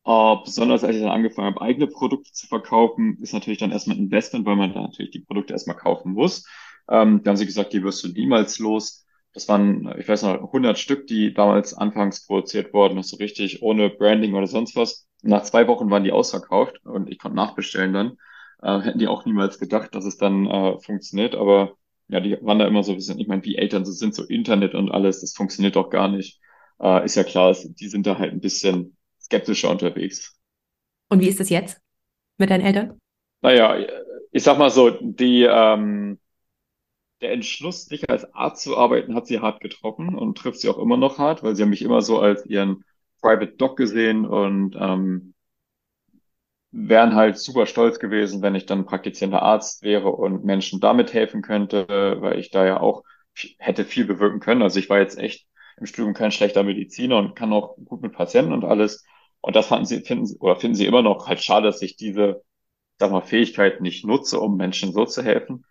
[0.03, 3.95] Aber besonders als ich dann angefangen habe, eigene Produkte zu verkaufen, ist natürlich dann erstmal
[3.97, 6.45] ein Investment, weil man da natürlich die Produkte erstmal kaufen muss.
[6.89, 9.05] Ähm, da haben sie gesagt, die wirst du niemals los.
[9.33, 13.61] Das waren, ich weiß noch, 100 Stück, die damals anfangs produziert wurden, noch so richtig
[13.63, 15.07] ohne Branding oder sonst was.
[15.23, 18.17] Nach zwei Wochen waren die ausverkauft und ich konnte nachbestellen dann.
[18.61, 21.75] Äh, hätten die auch niemals gedacht, dass es dann äh, funktioniert, aber
[22.09, 24.23] ja, die waren da immer so ein bisschen, ich meine, wie Eltern so sind, so
[24.25, 26.39] Internet und alles, das funktioniert doch gar nicht.
[26.79, 28.97] Äh, ist ja klar, die sind da halt ein bisschen
[29.33, 30.37] skeptischer unterwegs.
[31.09, 31.81] Und wie ist das jetzt
[32.37, 32.99] mit deinen Eltern?
[33.41, 33.75] Naja,
[34.31, 36.19] ich sag mal so, die, ähm,
[37.21, 40.77] der Entschluss, nicht als Arzt zu arbeiten, hat sie hart getroffen und trifft sie auch
[40.77, 42.83] immer noch hart, weil sie haben mich immer so als ihren
[43.21, 45.33] Private Doc gesehen und ähm,
[46.71, 51.41] wären halt super stolz gewesen, wenn ich dann praktizierender Arzt wäre und Menschen damit helfen
[51.41, 51.87] könnte,
[52.19, 53.03] weil ich da ja auch
[53.57, 54.61] hätte viel bewirken können.
[54.61, 58.13] Also ich war jetzt echt im Studium kein schlechter Mediziner und kann auch gut mit
[58.13, 59.05] Patienten und alles.
[59.43, 61.97] Und das fanden sie, finden sie, oder finden sie immer noch halt schade, dass ich
[61.97, 62.43] diese,
[62.97, 65.65] sag mal, Fähigkeit nicht nutze, um Menschen so zu helfen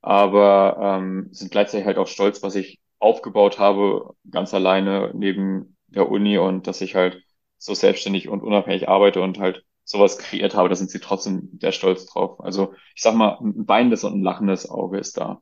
[0.00, 6.10] aber ähm, sind gleichzeitig halt auch stolz, was ich aufgebaut habe, ganz alleine neben der
[6.10, 7.22] Uni und dass ich halt
[7.58, 11.72] so selbstständig und unabhängig arbeite und halt sowas kreiert habe, da sind sie trotzdem sehr
[11.72, 12.40] stolz drauf.
[12.40, 15.40] Also ich sag mal, ein weinendes und ein lachendes Auge ist da.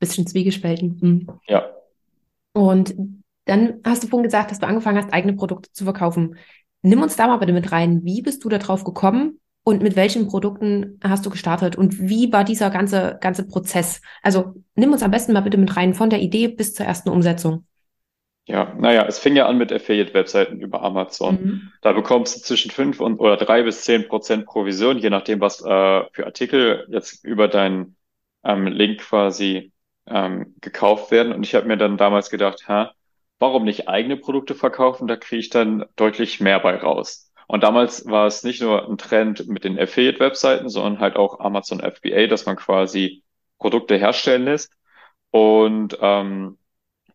[0.00, 0.98] Bisschen zwiegespalten.
[1.00, 1.28] Mhm.
[1.46, 1.70] Ja.
[2.52, 2.94] Und
[3.44, 6.36] dann hast du vorhin gesagt, dass du angefangen hast, eigene Produkte zu verkaufen.
[6.82, 8.04] Nimm uns da mal bitte mit rein.
[8.04, 9.40] Wie bist du da drauf gekommen?
[9.68, 14.00] und mit welchen Produkten hast du gestartet und wie war dieser ganze, ganze Prozess?
[14.22, 17.10] Also nimm uns am besten mal bitte mit rein von der Idee bis zur ersten
[17.10, 17.66] Umsetzung.
[18.46, 21.34] Ja, naja, es fing ja an mit Affiliate-Webseiten über Amazon.
[21.34, 21.72] Mhm.
[21.82, 25.60] Da bekommst du zwischen fünf und oder drei bis zehn Prozent Provision, je nachdem, was
[25.60, 27.96] äh, für Artikel jetzt über deinen
[28.44, 29.72] ähm, Link quasi
[30.06, 31.34] ähm, gekauft werden.
[31.34, 32.92] Und ich habe mir dann damals gedacht, ha,
[33.38, 35.08] warum nicht eigene Produkte verkaufen?
[35.08, 37.32] Da kriege ich dann deutlich mehr bei raus.
[37.46, 41.80] Und damals war es nicht nur ein Trend mit den Affiliate-Webseiten, sondern halt auch Amazon
[41.80, 43.22] FBA, dass man quasi
[43.58, 44.72] Produkte herstellen lässt
[45.30, 46.58] und ähm,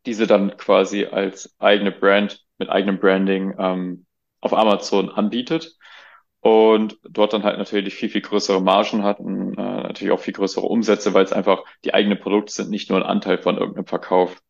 [0.05, 4.05] diese dann quasi als eigene Brand mit eigenem Branding ähm,
[4.41, 5.77] auf Amazon anbietet
[6.41, 10.65] und dort dann halt natürlich viel, viel größere Margen hatten, äh, natürlich auch viel größere
[10.65, 14.41] Umsätze, weil es einfach die eigenen Produkte sind, nicht nur ein Anteil von irgendeinem Verkauf.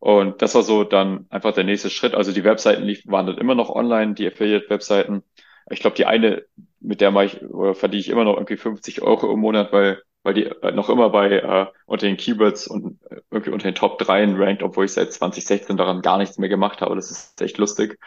[0.00, 2.14] Und das war so dann einfach der nächste Schritt.
[2.14, 5.22] Also die Webseiten waren dann immer noch online, die Affiliate-Webseiten.
[5.70, 6.42] Ich glaube, die eine,
[6.80, 10.02] mit der mache ich, oder verdiene ich immer noch irgendwie 50 Euro im Monat, weil,
[10.22, 13.74] weil die äh, noch immer bei äh, unter den Keywords und äh, irgendwie unter den
[13.74, 16.96] Top 3 rankt, obwohl ich seit 2016 daran gar nichts mehr gemacht habe.
[16.96, 17.98] Das ist echt lustig.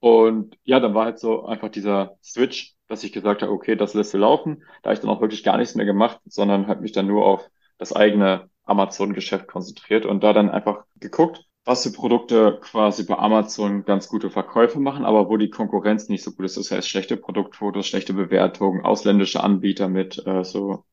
[0.00, 3.94] Und ja, dann war halt so einfach dieser Switch, dass ich gesagt habe, okay, das
[3.94, 4.64] lässt du laufen.
[4.82, 7.24] Da habe ich dann auch wirklich gar nichts mehr gemacht, sondern habe mich dann nur
[7.24, 13.16] auf das eigene Amazon-Geschäft konzentriert und da dann einfach geguckt, was für Produkte quasi bei
[13.16, 16.56] Amazon ganz gute Verkäufe machen, aber wo die Konkurrenz nicht so gut ist.
[16.56, 20.84] Das heißt, schlechte Produktfotos, schlechte Bewertungen, ausländische Anbieter mit äh, so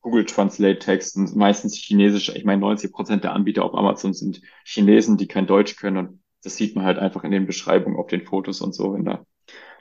[0.00, 2.36] Google Translate Texten, meistens chinesische.
[2.36, 5.96] Ich meine, 90 Prozent der Anbieter auf Amazon sind Chinesen, die kein Deutsch können.
[5.98, 9.04] Und das sieht man halt einfach in den Beschreibungen auf den Fotos und so, wenn
[9.04, 9.24] da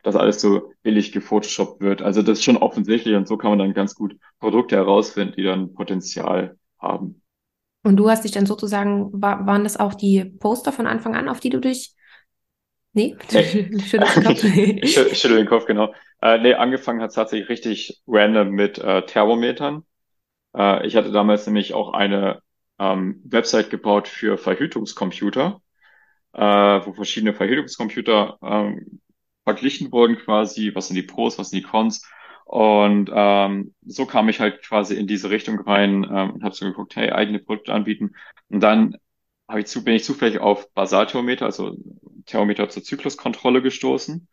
[0.04, 2.02] das alles so billig gefotoshoppt wird.
[2.02, 5.44] Also das ist schon offensichtlich und so kann man dann ganz gut Produkte herausfinden, die
[5.44, 7.21] dann Potenzial haben.
[7.84, 11.30] Und du hast dich dann sozusagen, war, waren das auch die Poster von Anfang an,
[11.30, 11.96] auf die du dich.
[12.94, 15.94] Nee, ich schüttel den Kopf, genau.
[16.22, 19.84] Äh, nee, angefangen hat es tatsächlich richtig random mit äh, Thermometern.
[20.56, 22.42] Äh, ich hatte damals nämlich auch eine
[22.80, 25.62] ähm, Website gebaut für Verhütungscomputer,
[26.34, 29.02] äh, wo verschiedene Verhütungscomputer ähm,
[29.44, 32.06] verglichen wurden quasi, was sind die Pros, was sind die Cons
[32.52, 36.66] und ähm, so kam ich halt quasi in diese Richtung rein ähm, und habe so
[36.66, 38.12] geguckt, hey, eigene Produkte anbieten.
[38.50, 38.98] Und dann
[39.48, 41.78] hab ich zu, bin ich zufällig auf Basalthermometer, also
[42.26, 44.28] Thermometer zur Zykluskontrolle gestoßen.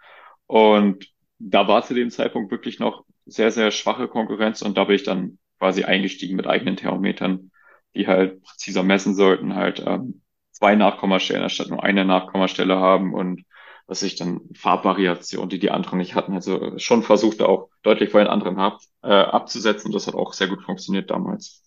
[0.49, 1.07] Und
[1.39, 5.05] da war zu dem Zeitpunkt wirklich noch sehr, sehr schwache Konkurrenz und da bin ich
[5.05, 7.53] dann quasi eingestiegen mit eigenen Thermometern,
[7.95, 13.45] die halt präziser messen sollten, halt ähm, zwei Nachkommastellen anstatt nur eine Nachkommastelle haben und
[13.89, 16.35] was ich dann Farbvariation, die die anderen nicht hatten.
[16.35, 19.91] Also schon versucht auch deutlich vor den anderen ab, äh, abzusetzen.
[19.93, 21.65] Das hat auch sehr gut funktioniert damals.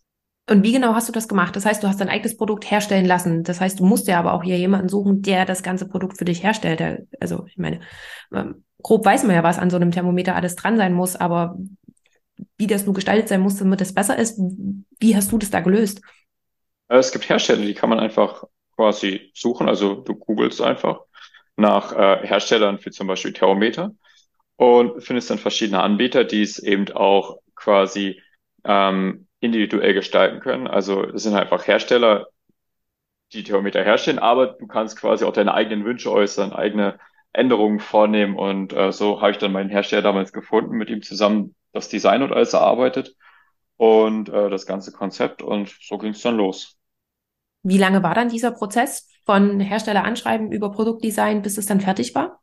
[0.47, 1.55] Und wie genau hast du das gemacht?
[1.55, 3.43] Das heißt, du hast dein eigenes Produkt herstellen lassen.
[3.43, 6.25] Das heißt, du musst ja aber auch hier jemanden suchen, der das ganze Produkt für
[6.25, 7.07] dich herstellt.
[7.19, 7.79] Also ich meine,
[8.33, 11.57] ähm, grob weiß man ja, was an so einem Thermometer alles dran sein muss, aber
[12.57, 14.39] wie das nun gestaltet sein muss, damit es besser ist,
[14.99, 16.01] wie hast du das da gelöst?
[16.87, 18.43] Äh, es gibt Hersteller, die kann man einfach
[18.75, 19.67] quasi suchen.
[19.67, 21.01] Also du googelst einfach
[21.61, 23.91] nach äh, Herstellern für zum Beispiel Thermometer
[24.57, 28.21] und findest dann verschiedene Anbieter, die es eben auch quasi
[28.63, 30.67] ähm, individuell gestalten können.
[30.67, 32.27] Also es sind einfach Hersteller,
[33.33, 36.99] die Thermometer herstellen, aber du kannst quasi auch deine eigenen Wünsche äußern, eigene
[37.33, 41.55] Änderungen vornehmen und äh, so habe ich dann meinen Hersteller damals gefunden, mit ihm zusammen
[41.71, 43.15] das Design und alles erarbeitet
[43.77, 46.77] und äh, das ganze Konzept und so ging es dann los.
[47.63, 52.15] Wie lange war dann dieser Prozess von Hersteller anschreiben über Produktdesign, bis es dann fertig
[52.15, 52.39] war?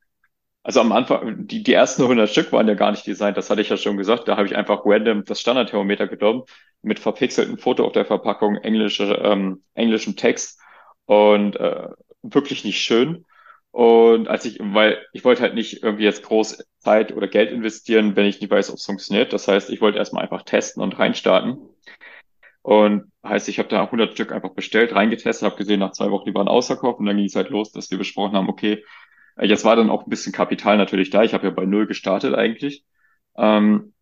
[0.62, 3.62] Also am Anfang, die, die ersten 100 Stück waren ja gar nicht designt, das hatte
[3.62, 4.29] ich ja schon gesagt.
[4.29, 6.43] Da habe ich einfach random das Standardthermometer genommen,
[6.83, 10.61] mit verpixeltem Foto auf der Verpackung, englische, ähm, englischem Text
[11.07, 11.88] und äh,
[12.23, 13.25] wirklich nicht schön.
[13.71, 18.17] Und als ich, weil ich wollte halt nicht irgendwie jetzt groß Zeit oder Geld investieren,
[18.17, 19.33] wenn ich nicht weiß, ob es funktioniert.
[19.33, 21.59] Das heißt, ich wollte erstmal einfach testen und reinstarten.
[22.68, 26.26] Und heißt, ich habe da 100 Stück einfach bestellt, reingetestet, habe gesehen, nach zwei Wochen,
[26.26, 28.85] die waren ausverkauft und dann ging es halt los, dass wir besprochen haben, okay,
[29.37, 31.22] äh, jetzt war dann auch ein bisschen Kapital natürlich da.
[31.22, 32.85] Ich habe ja bei null gestartet eigentlich.
[33.38, 33.94] Ähm,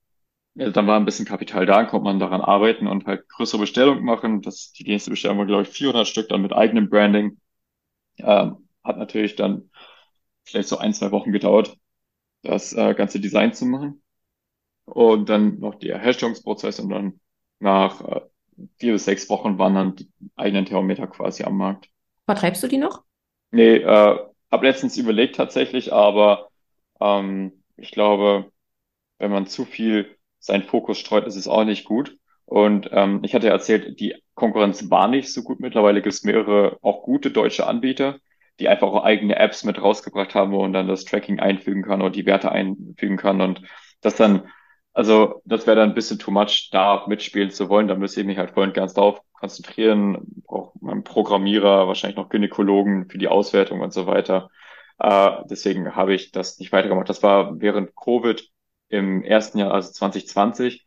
[0.55, 4.05] ja, dann war ein bisschen Kapital da, konnte man daran arbeiten und halt größere Bestellungen
[4.05, 4.43] machen.
[4.43, 7.41] Das, die nächste Bestellung war, glaube ich, 400 Stück dann mit eigenem Branding.
[8.19, 9.71] Ähm, hat natürlich dann
[10.45, 11.77] vielleicht so ein, zwei Wochen gedauert,
[12.43, 14.03] das äh, ganze Design zu machen.
[14.87, 17.21] Und dann noch der Herstellungsprozess und dann
[17.61, 18.21] nach äh,
[18.79, 21.89] vier bis sechs Wochen waren dann die eigenen Thermometer quasi am Markt.
[22.25, 23.05] Vertreibst du die noch?
[23.51, 24.19] Nee, äh,
[24.51, 26.49] habe letztens überlegt tatsächlich, aber
[27.01, 28.51] ähm, ich glaube,
[29.19, 32.17] wenn man zu viel seinen Fokus streut, ist es auch nicht gut.
[32.45, 35.59] Und ähm, ich hatte erzählt, die Konkurrenz war nicht so gut.
[35.61, 38.19] Mittlerweile gibt es mehrere auch gute deutsche Anbieter,
[38.61, 42.01] die einfach auch eigene Apps mit rausgebracht haben, wo man dann das Tracking einfügen kann
[42.01, 43.63] oder die Werte einfügen kann und
[44.01, 44.49] das dann
[44.97, 47.89] also das wäre dann ein bisschen too much, da mitspielen zu wollen.
[47.89, 50.43] Da müsste ich mich halt voll und ganz darauf konzentrieren.
[50.47, 54.51] Braucht man Programmierer, wahrscheinlich noch Gynäkologen für die Auswertung und so weiter.
[54.99, 57.09] Äh, deswegen habe ich das nicht weitergemacht.
[57.09, 58.49] Das war während Covid
[58.89, 60.87] im ersten Jahr, also 2020,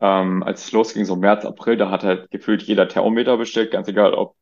[0.00, 3.86] ähm, als es losging, so März, April, da hat halt gefühlt jeder Thermometer bestellt, ganz
[3.88, 4.36] egal ob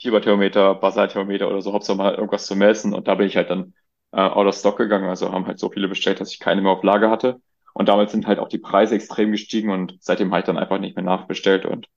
[0.00, 2.94] Fieberthermometer, Basalthermometer oder so, Hauptsache mal irgendwas zu messen.
[2.94, 3.74] Und da bin ich halt dann
[4.12, 5.08] äh, out of stock gegangen.
[5.08, 7.40] Also haben halt so viele bestellt, dass ich keine mehr auf Lager hatte.
[7.74, 10.96] Und damals sind halt auch die Preise extrem gestiegen und seitdem halt dann einfach nicht
[10.96, 11.88] mehr nachbestellt und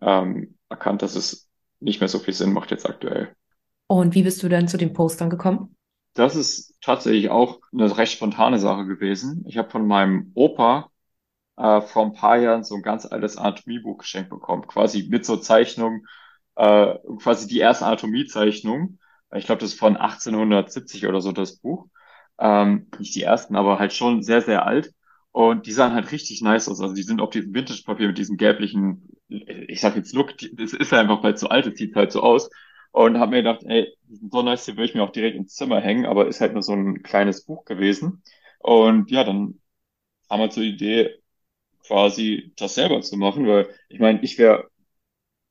[0.00, 1.48] ähm, erkannt, dass es
[1.80, 3.34] nicht mehr so viel Sinn macht jetzt aktuell.
[3.86, 5.76] Und wie bist du dann zu den Postern gekommen?
[6.14, 9.44] Das ist tatsächlich auch eine recht spontane Sache gewesen.
[9.46, 10.90] Ich habe von meinem Opa
[11.56, 15.36] äh, vor ein paar Jahren so ein ganz altes Anatomiebuch geschenkt bekommen, quasi mit so
[15.38, 16.06] Zeichnungen,
[16.56, 18.98] äh, quasi die erste Anatomiezeichnung.
[19.34, 21.88] Ich glaube, das ist von 1870 oder so das Buch.
[22.38, 24.92] Ähm, nicht die ersten, aber halt schon sehr, sehr alt.
[25.32, 26.80] Und die sahen halt richtig nice aus.
[26.80, 30.92] Also die sind auf diesem Vintage-Papier mit diesem gelblichen, ich sag jetzt Look, das ist
[30.92, 32.50] einfach, es so alt ist, sieht halt so aus.
[32.92, 33.88] Und habe mir gedacht, ey,
[34.30, 36.62] so nice, die würde ich mir auch direkt ins Zimmer hängen, aber ist halt nur
[36.62, 38.22] so ein kleines Buch gewesen.
[38.58, 39.60] Und ja, dann
[40.30, 41.16] haben wir zur Idee,
[41.86, 44.70] quasi das selber zu machen, weil ich meine, ich wäre,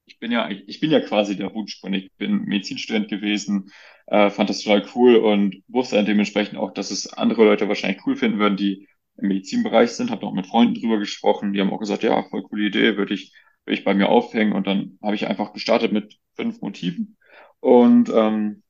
[0.05, 1.99] ich bin ja, ich bin ja quasi der Wunschkunde.
[1.99, 3.71] Ich bin Medizinstudent gewesen,
[4.07, 8.05] äh, fand das total cool und wusste dann dementsprechend auch, dass es andere Leute wahrscheinlich
[8.05, 8.87] cool finden würden, die
[9.21, 12.43] im Medizinbereich sind, habe auch mit Freunden drüber gesprochen, die haben auch gesagt, ja, voll
[12.43, 13.33] coole Idee, würde ich,
[13.65, 17.17] würde ich bei mir aufhängen und dann habe ich einfach gestartet mit fünf Motiven
[17.59, 18.63] und ähm,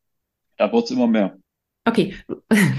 [0.57, 1.37] da wurde es immer mehr.
[1.85, 2.37] Okay, du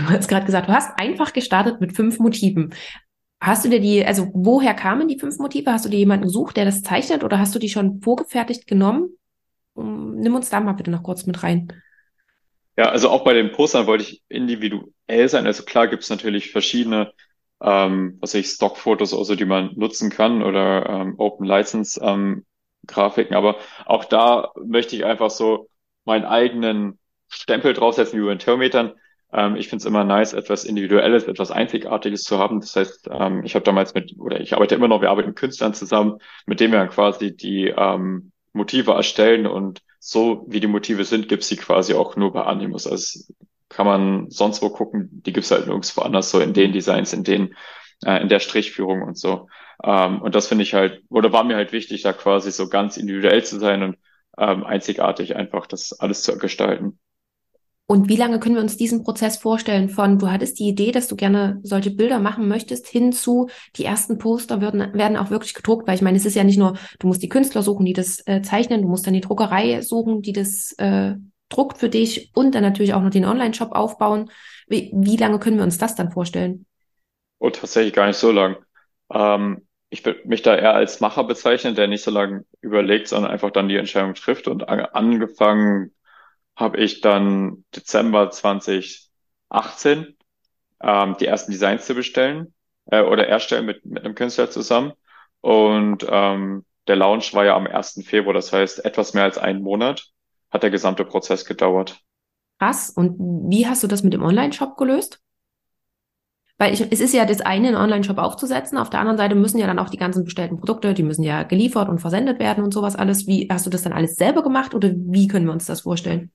[0.09, 2.73] hast gerade gesagt, du hast einfach gestartet mit fünf Motiven.
[3.41, 5.73] Hast du dir die, also woher kamen die fünf Motive?
[5.73, 9.09] Hast du dir jemanden gesucht, der das zeichnet oder hast du die schon vorgefertigt genommen?
[9.75, 11.73] Nimm uns da mal bitte noch kurz mit rein.
[12.77, 15.47] Ja, also auch bei den Postern wollte ich individuell sein.
[15.47, 17.13] Also klar gibt es natürlich verschiedene
[17.63, 22.45] ähm, was ich Stockfotos also die man nutzen kann oder ähm, Open License ähm,
[22.87, 23.37] Grafiken.
[23.37, 25.69] Aber auch da möchte ich einfach so
[26.05, 26.99] meinen eigenen
[27.29, 28.93] Stempel draufsetzen wie bei den Thermometern.
[29.33, 32.61] Ähm, ich finde es immer nice, etwas Individuelles, etwas Einzigartiges zu haben.
[32.61, 35.39] Das heißt, ähm, ich habe damals mit, oder ich arbeite immer noch, wir arbeiten mit
[35.39, 40.67] Künstlern zusammen, mit denen wir dann quasi die ähm, Motive erstellen und so wie die
[40.67, 42.87] Motive sind, gibt sie quasi auch nur bei Animus.
[42.87, 43.21] Also
[43.73, 45.09] kann man sonst wo gucken.
[45.25, 47.55] Die gibt's halt nirgendwo anders, so in den Designs, in den,
[48.05, 49.49] äh, in der Strichführung und so.
[49.83, 52.97] Ähm, und das finde ich halt, oder war mir halt wichtig, da quasi so ganz
[52.97, 53.97] individuell zu sein und
[54.39, 56.99] ähm, einzigartig einfach das alles zu gestalten.
[57.87, 61.09] Und wie lange können wir uns diesen Prozess vorstellen von, du hattest die Idee, dass
[61.09, 65.53] du gerne solche Bilder machen möchtest, hin zu, die ersten Poster werden, werden auch wirklich
[65.53, 67.93] gedruckt, weil ich meine, es ist ja nicht nur, du musst die Künstler suchen, die
[67.93, 71.17] das äh, zeichnen, du musst dann die Druckerei suchen, die das äh,
[71.53, 74.31] druckt für dich und dann natürlich auch noch den Online-Shop aufbauen.
[74.67, 76.67] Wie, wie lange können wir uns das dann vorstellen?
[77.39, 78.57] Oh, tatsächlich gar nicht so lang.
[79.13, 83.31] Ähm, ich würde mich da eher als Macher bezeichnen, der nicht so lange überlegt, sondern
[83.31, 85.93] einfach dann die Entscheidung trifft und angefangen
[86.57, 90.17] habe ich dann Dezember 2018
[90.83, 92.55] ähm, die ersten Designs zu bestellen
[92.91, 94.93] äh, oder erstellen mit, mit einem Künstler zusammen.
[95.41, 98.03] Und ähm, der Launch war ja am 1.
[98.05, 100.07] Februar, das heißt etwas mehr als einen Monat
[100.53, 102.01] hat der gesamte Prozess gedauert.
[102.59, 102.91] Krass.
[102.91, 103.17] Und
[103.51, 105.21] wie hast du das mit dem Online-Shop gelöst?
[106.59, 108.79] Weil ich, es ist ja das eine, einen Online-Shop aufzusetzen.
[108.79, 111.43] Auf der anderen Seite müssen ja dann auch die ganzen bestellten Produkte, die müssen ja
[111.43, 113.27] geliefert und versendet werden und sowas alles.
[113.27, 116.31] Wie hast du das dann alles selber gemacht oder wie können wir uns das vorstellen?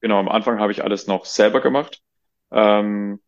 [0.00, 2.02] Genau, am Anfang habe ich alles noch selber gemacht.
[2.50, 3.20] Ähm,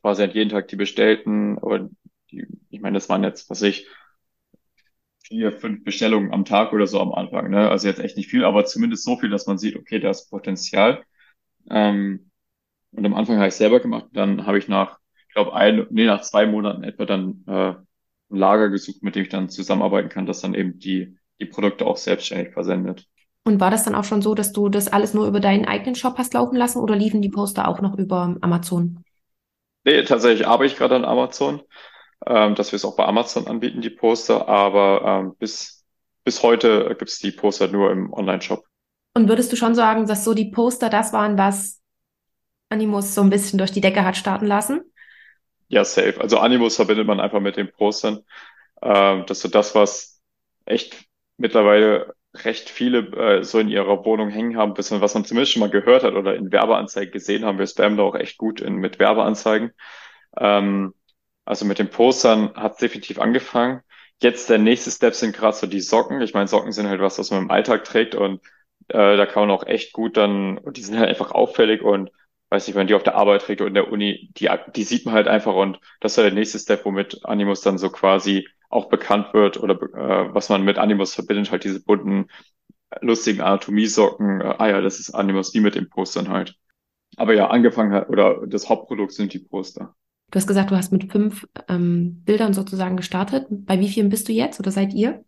[0.00, 1.90] quasi jeden Tag die bestellten, aber
[2.30, 3.88] die, ich meine, das waren jetzt, was ich,
[5.24, 7.68] vier, fünf Bestellungen am Tag oder so am Anfang, ne?
[7.68, 10.30] Also jetzt echt nicht viel, aber zumindest so viel, dass man sieht, okay, da ist
[10.30, 11.04] Potenzial.
[11.70, 12.30] Ähm,
[12.92, 14.98] und am Anfang habe ich selber gemacht, dann habe ich nach
[15.34, 17.86] glaube, ein, nee, nach zwei Monaten etwa dann äh, ein
[18.30, 21.96] Lager gesucht, mit dem ich dann zusammenarbeiten kann, das dann eben die, die Produkte auch
[21.96, 23.06] selbstständig versendet.
[23.44, 25.96] Und war das dann auch schon so, dass du das alles nur über deinen eigenen
[25.96, 29.04] Shop hast laufen lassen oder liefen die Poster auch noch über Amazon?
[29.84, 31.60] Nee, tatsächlich arbeite ich gerade an Amazon,
[32.26, 35.84] ähm, dass wir es auch bei Amazon anbieten, die Poster, aber ähm, bis,
[36.24, 38.64] bis heute gibt es die Poster nur im Online-Shop.
[39.14, 41.80] Und würdest du schon sagen, dass so die Poster das waren, was
[42.68, 44.82] Animus so ein bisschen durch die Decke hat starten lassen?
[45.68, 46.20] Ja, safe.
[46.20, 48.20] Also Animus verbindet man einfach mit den Postern.
[48.82, 50.20] Ähm, das ist so das, was
[50.64, 51.04] echt
[51.36, 52.98] mittlerweile recht viele
[53.38, 56.14] äh, so in ihrer Wohnung hängen haben, bisschen, was man zumindest schon mal gehört hat
[56.14, 57.58] oder in Werbeanzeigen gesehen haben.
[57.58, 59.72] Wir spammen da auch echt gut in, mit Werbeanzeigen.
[60.36, 60.94] Ähm,
[61.44, 63.82] also mit den Postern hat es definitiv angefangen.
[64.22, 66.20] Jetzt der nächste Step sind gerade so die Socken.
[66.22, 68.40] Ich meine, Socken sind halt was, was man im Alltag trägt und
[68.88, 72.10] äh, da kann man auch echt gut dann, und die sind halt einfach auffällig und
[72.50, 75.06] weiß nicht, wenn die auf der Arbeit trägt oder in der Uni, die, die sieht
[75.06, 78.88] man halt einfach und das ist der nächste Step, womit Animus dann so quasi auch
[78.88, 82.28] bekannt wird oder äh, was man mit Animus verbindet, halt diese bunten,
[83.00, 84.40] lustigen Anatomiesocken.
[84.40, 86.56] Äh, ah ja, das ist Animus, wie mit den Postern halt.
[87.16, 89.94] Aber ja, angefangen hat, oder das Hauptprodukt sind die Poster.
[90.34, 93.46] Du hast gesagt, du hast mit fünf ähm, Bildern sozusagen gestartet.
[93.48, 95.24] Bei wie vielen bist du jetzt oder seid ihr?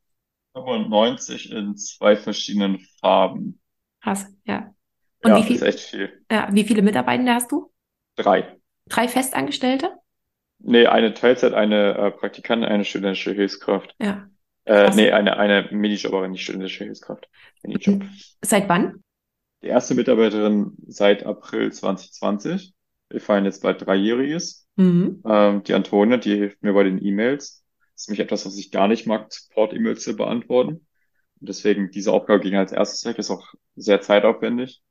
[0.55, 3.61] 95 in zwei verschiedenen Farben.
[4.03, 4.75] Krass, ja.
[5.23, 6.25] Und ja, wie viel, ist echt viel.
[6.29, 7.73] Ja, wie viele Mitarbeitende hast du?
[8.16, 8.57] Drei.
[8.88, 9.92] Drei Festangestellte?
[10.59, 13.95] Nee, eine Teilzeit, eine äh, Praktikantin, eine studentische Hilfskraft.
[14.01, 14.29] Ja.
[14.64, 17.29] Äh, nee, eine, eine Minijobberin, nicht studentische Hilfskraft.
[17.62, 18.03] Minijob.
[18.42, 19.05] Seit wann?
[19.62, 22.75] Die erste Mitarbeiterin seit April 2020.
[23.09, 24.66] Wir feiern jetzt bald dreijähriges.
[24.77, 25.23] Mhm.
[25.25, 27.65] Ähm, die Antonia, die hilft mir bei den E-Mails.
[27.93, 30.87] Das ist nämlich etwas, was ich gar nicht mag, Support-E-Mails zu beantworten.
[31.41, 34.83] Und deswegen, diese Aufgabe ging als erstes weg, ist auch sehr zeitaufwendig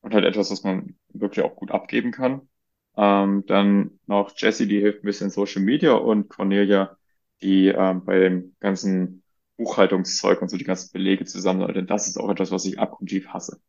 [0.00, 2.48] und halt etwas, was man wirklich auch gut abgeben kann.
[2.96, 6.96] Ähm, dann noch Jessie, die hilft ein bisschen Social Media und Cornelia,
[7.42, 9.22] die ähm, bei dem ganzen
[9.56, 11.72] Buchhaltungszeug und so die ganzen Belege zusammen.
[11.72, 13.60] Denn das ist auch etwas, was ich abgrundtief hasse.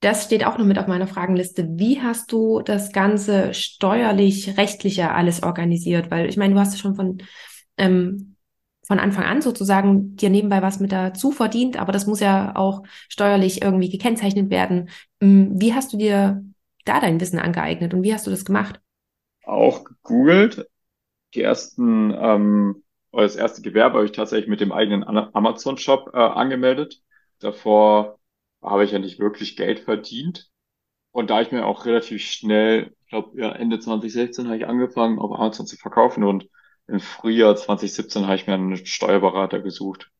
[0.00, 1.66] Das steht auch noch mit auf meiner Fragenliste.
[1.72, 6.10] Wie hast du das Ganze steuerlich, rechtlicher alles organisiert?
[6.10, 7.18] Weil ich meine, du hast ja schon von
[7.76, 8.36] ähm,
[8.88, 12.84] von Anfang an sozusagen dir nebenbei was mit dazu verdient, aber das muss ja auch
[13.10, 14.88] steuerlich irgendwie gekennzeichnet werden.
[15.20, 16.42] Hm, wie hast du dir
[16.86, 18.80] da dein Wissen angeeignet und wie hast du das gemacht?
[19.44, 20.66] Auch gegoogelt.
[21.34, 22.82] Die ersten, ähm,
[23.12, 27.02] das erste Gewerbe habe ich tatsächlich mit dem eigenen Amazon-Shop äh, angemeldet.
[27.40, 28.17] Davor
[28.62, 30.50] habe ich ja nicht wirklich Geld verdient.
[31.10, 35.18] Und da ich mir auch relativ schnell, ich glaube, ja, Ende 2016 habe ich angefangen,
[35.18, 36.48] auf Amazon zu verkaufen und
[36.86, 40.10] im Frühjahr 2017 habe ich mir einen Steuerberater gesucht,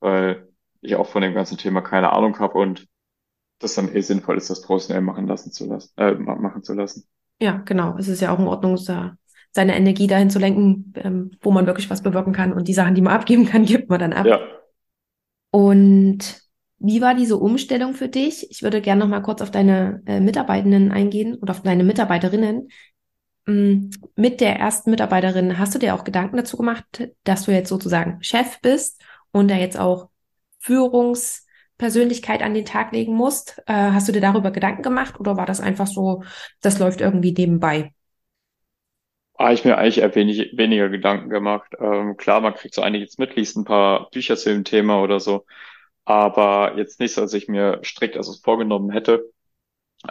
[0.00, 0.48] weil
[0.80, 2.86] ich auch von dem ganzen Thema keine Ahnung habe und
[3.58, 7.08] das dann eh sinnvoll ist, das professionell machen lassen zu lassen, äh, machen zu lassen.
[7.40, 7.96] Ja, genau.
[7.98, 11.88] Es ist ja auch in Ordnung, seine Energie dahin zu lenken, ähm, wo man wirklich
[11.90, 14.26] was bewirken kann und die Sachen, die man abgeben kann, gibt man dann ab.
[14.26, 14.40] Ja.
[15.50, 16.45] Und
[16.78, 18.50] wie war diese Umstellung für dich?
[18.50, 22.68] Ich würde gerne noch mal kurz auf deine äh, Mitarbeitenden eingehen oder auf deine Mitarbeiterinnen.
[23.46, 26.84] Mm, mit der ersten Mitarbeiterin hast du dir auch Gedanken dazu gemacht,
[27.24, 30.10] dass du jetzt sozusagen Chef bist und da jetzt auch
[30.60, 33.62] Führungspersönlichkeit an den Tag legen musst?
[33.66, 36.24] Äh, hast du dir darüber Gedanken gemacht oder war das einfach so,
[36.60, 37.92] das läuft irgendwie nebenbei?
[39.38, 41.72] Ah, ich mir eigentlich eher wenig, weniger Gedanken gemacht.
[41.78, 45.20] Ähm, klar, man kriegt so einiges mit, liest ein paar Bücher zu dem Thema oder
[45.20, 45.44] so,
[46.06, 49.30] aber jetzt nicht so, dass ich mir strikt als es vorgenommen hätte.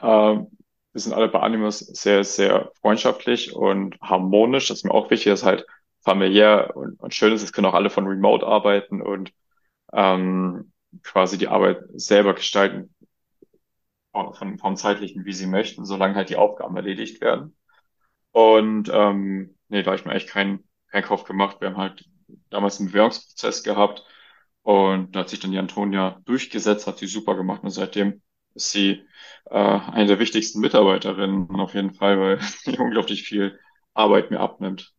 [0.01, 0.47] Ähm,
[0.91, 4.67] wir sind alle bei Animus sehr, sehr freundschaftlich und harmonisch.
[4.67, 5.65] Das ist mir auch wichtig, dass halt
[6.03, 7.43] familiär und, und schön ist.
[7.43, 9.31] Es können auch alle von Remote arbeiten und
[9.93, 10.73] ähm,
[11.03, 12.93] quasi die Arbeit selber gestalten,
[14.11, 17.55] von, vom zeitlichen, wie sie möchten, solange halt die Aufgaben erledigt werden.
[18.31, 20.63] Und ähm, nee, da habe ich mir eigentlich keinen
[21.05, 21.61] Kopf gemacht.
[21.61, 22.05] Wir haben halt
[22.49, 24.03] damals einen Bewerbungsprozess gehabt
[24.65, 28.23] und da hat sich dann die Antonia durchgesetzt, hat sie super gemacht und seitdem
[28.55, 29.03] ist sie
[29.51, 33.59] äh, eine der wichtigsten Mitarbeiterinnen auf jeden Fall, weil sie unglaublich viel
[33.93, 34.91] Arbeit mir abnimmt.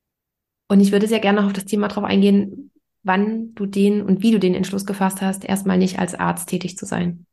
[0.69, 2.71] Und ich würde sehr gerne noch auf das Thema drauf eingehen,
[3.03, 6.77] wann du den und wie du den Entschluss gefasst hast, erstmal nicht als Arzt tätig
[6.77, 7.27] zu sein.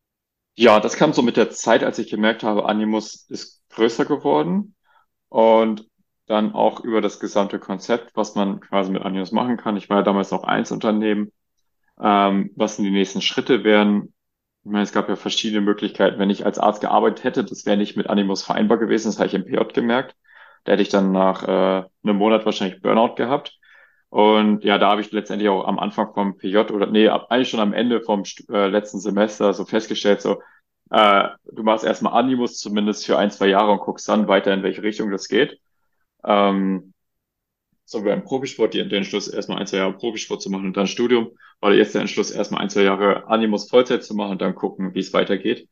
[0.56, 4.74] Ja, das kam so mit der Zeit, als ich gemerkt habe, Animus ist größer geworden
[5.30, 5.88] und
[6.26, 9.78] dann auch über das gesamte Konzept, was man quasi mit Animus machen kann.
[9.78, 11.32] Ich war ja damals noch eins Unternehmen.
[12.02, 14.14] Ähm, was denn die nächsten Schritte wären?
[14.64, 16.20] Ich meine, es gab ja verschiedene Möglichkeiten.
[16.20, 19.10] Wenn ich als Arzt gearbeitet hätte, das wäre nicht mit Animus vereinbar gewesen.
[19.10, 20.16] Das habe ich im PJ gemerkt.
[20.64, 23.60] Da hätte ich dann nach äh, einem Monat wahrscheinlich Burnout gehabt.
[24.10, 27.60] Und ja, da habe ich letztendlich auch am Anfang vom PJ oder nee, eigentlich schon
[27.60, 30.40] am Ende vom äh, letzten Semester so festgestellt, so,
[30.92, 34.62] äh, du machst erstmal Animus zumindest für ein, zwei Jahre und guckst dann weiter, in
[34.62, 35.60] welche Richtung das geht.
[36.24, 36.93] Ähm,
[37.86, 40.88] so beim Profisport, die, den Entschluss, erstmal ein, zwei Jahre Profisport zu machen und dann
[40.88, 41.32] Studium,
[41.62, 44.94] oder jetzt der Entschluss, erstmal ein, zwei Jahre Animus Vollzeit zu machen und dann gucken,
[44.94, 45.68] wie es weitergeht.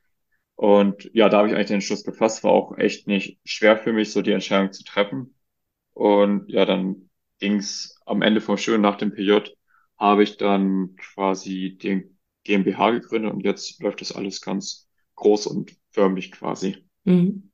[0.56, 3.94] Und ja, da habe ich eigentlich den Entschluss gefasst, war auch echt nicht schwer für
[3.94, 5.36] mich, so die Entscheidung zu treffen.
[5.94, 7.10] Und ja, dann
[7.40, 9.52] ging es am Ende vom Studium nach dem PJ,
[9.98, 15.76] habe ich dann quasi den GmbH gegründet und jetzt läuft das alles ganz groß und
[15.92, 16.86] förmlich quasi.
[17.04, 17.51] Mhm.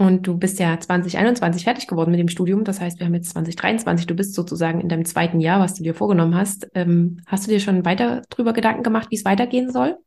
[0.00, 2.64] Und du bist ja 2021 fertig geworden mit dem Studium.
[2.64, 4.06] Das heißt, wir haben jetzt 2023.
[4.06, 6.68] Du bist sozusagen in deinem zweiten Jahr, was du dir vorgenommen hast.
[6.74, 9.98] Ähm, hast du dir schon weiter drüber Gedanken gemacht, wie es weitergehen soll?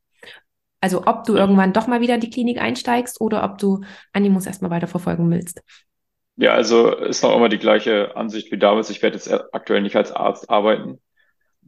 [0.80, 3.82] Also ob du irgendwann doch mal wieder in die Klinik einsteigst oder ob du
[4.12, 5.62] Animus erstmal weiter verfolgen willst.
[6.34, 8.90] Ja, also ist noch immer die gleiche Ansicht wie damals.
[8.90, 11.00] Ich werde jetzt aktuell nicht als Arzt arbeiten.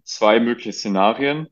[0.03, 1.47] Zwei mögliche Szenarien.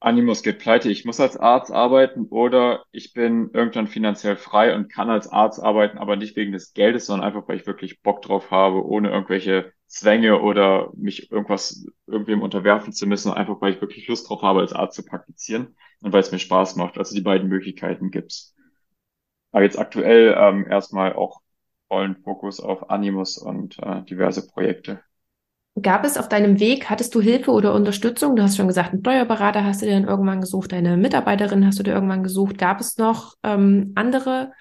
[0.00, 4.92] Animus geht pleite, ich muss als Arzt arbeiten oder ich bin irgendwann finanziell frei und
[4.92, 8.22] kann als Arzt arbeiten, aber nicht wegen des Geldes, sondern einfach, weil ich wirklich Bock
[8.22, 13.80] drauf habe, ohne irgendwelche Zwänge oder mich irgendwas irgendwem unterwerfen zu müssen, einfach weil ich
[13.80, 16.98] wirklich Lust drauf habe, als Arzt zu praktizieren und weil es mir Spaß macht.
[16.98, 18.54] Also die beiden Möglichkeiten gibt's.
[19.52, 21.40] Aber jetzt aktuell ähm, erstmal auch
[21.88, 25.02] vollen Fokus auf Animus und äh, diverse Projekte.
[25.82, 28.34] Gab es auf deinem Weg, hattest du Hilfe oder Unterstützung?
[28.34, 31.78] Du hast schon gesagt, einen Steuerberater hast du dir dann irgendwann gesucht, deine Mitarbeiterin hast
[31.78, 32.56] du dir irgendwann gesucht.
[32.56, 34.52] Gab es noch ähm, andere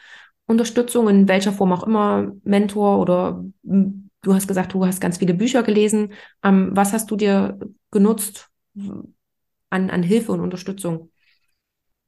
[0.46, 5.20] Unterstützung, in welcher Form auch immer, Mentor oder hm, du hast gesagt, du hast ganz
[5.20, 6.12] viele Bücher gelesen.
[6.44, 7.60] Ähm, was hast du dir
[7.92, 8.50] genutzt
[9.70, 11.12] an, an Hilfe und Unterstützung?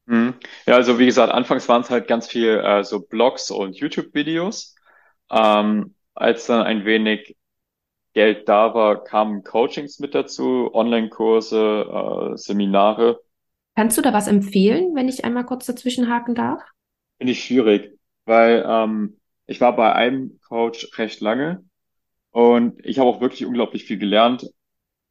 [0.04, 0.34] Mhm.
[0.66, 4.74] Ja, also wie gesagt, anfangs waren es halt ganz viel äh, so Blogs und YouTube-Videos.
[5.30, 7.37] Ähm, als dann ein wenig
[8.14, 13.20] Geld da war, kamen Coachings mit dazu, Online-Kurse, äh, Seminare.
[13.74, 16.62] Kannst du da was empfehlen, wenn ich einmal kurz dazwischen haken darf?
[17.18, 21.64] Finde ich schwierig, weil ähm, ich war bei einem Coach recht lange
[22.30, 24.50] und ich habe auch wirklich unglaublich viel gelernt.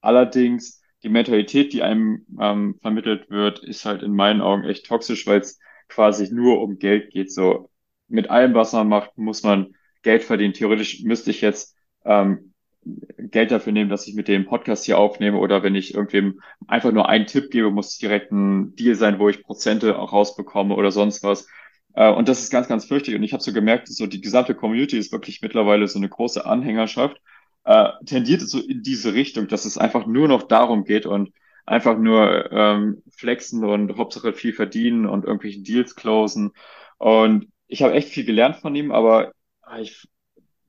[0.01, 5.25] Allerdings die Mentalität, die einem ähm, vermittelt wird, ist halt in meinen Augen echt toxisch,
[5.27, 7.31] weil es quasi nur um Geld geht.
[7.31, 7.69] So
[8.07, 10.53] mit allem, was man macht, muss man Geld verdienen.
[10.53, 11.75] Theoretisch müsste ich jetzt
[12.05, 12.46] ähm,
[13.17, 16.91] Geld dafür nehmen, dass ich mit dem Podcast hier aufnehme oder wenn ich irgendwem einfach
[16.91, 20.91] nur einen Tipp gebe, muss direkt ein Deal sein, wo ich Prozente auch rausbekomme oder
[20.91, 21.47] sonst was.
[21.93, 23.15] Äh, und das ist ganz, ganz fürchtig.
[23.15, 26.45] Und ich habe so gemerkt, so die gesamte Community ist wirklich mittlerweile so eine große
[26.45, 27.17] Anhängerschaft,
[27.65, 31.31] äh, tendiert so in diese Richtung, dass es einfach nur noch darum geht und
[31.65, 36.51] einfach nur ähm, flexen und Hauptsache viel verdienen und irgendwelche Deals closen.
[36.97, 39.33] Und ich habe echt viel gelernt von ihm, aber
[39.81, 40.07] ich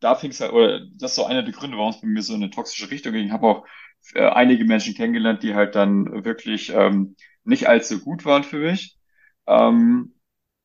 [0.01, 2.22] da fing es halt, oder das ist so einer der Gründe, warum es bei mir
[2.22, 3.26] so in eine toxische Richtung ging.
[3.26, 3.66] Ich habe auch
[4.14, 8.96] äh, einige Menschen kennengelernt, die halt dann wirklich ähm, nicht allzu gut waren für mich
[9.46, 10.14] ähm,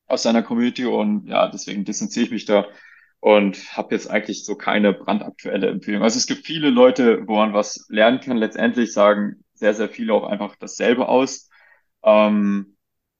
[0.07, 2.67] aus seiner Community und ja, deswegen distanziere ich mich da
[3.19, 6.03] und habe jetzt eigentlich so keine brandaktuelle Empfehlung.
[6.03, 8.38] Also es gibt viele Leute, wo man was lernen kann.
[8.38, 11.49] Letztendlich sagen sehr, sehr viele auch einfach dasselbe aus.
[12.03, 12.75] Ähm,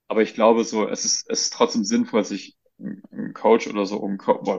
[0.08, 3.98] aber ich glaube so, es ist, es ist trotzdem sinnvoll, sich einen Coach oder so,
[3.98, 4.18] um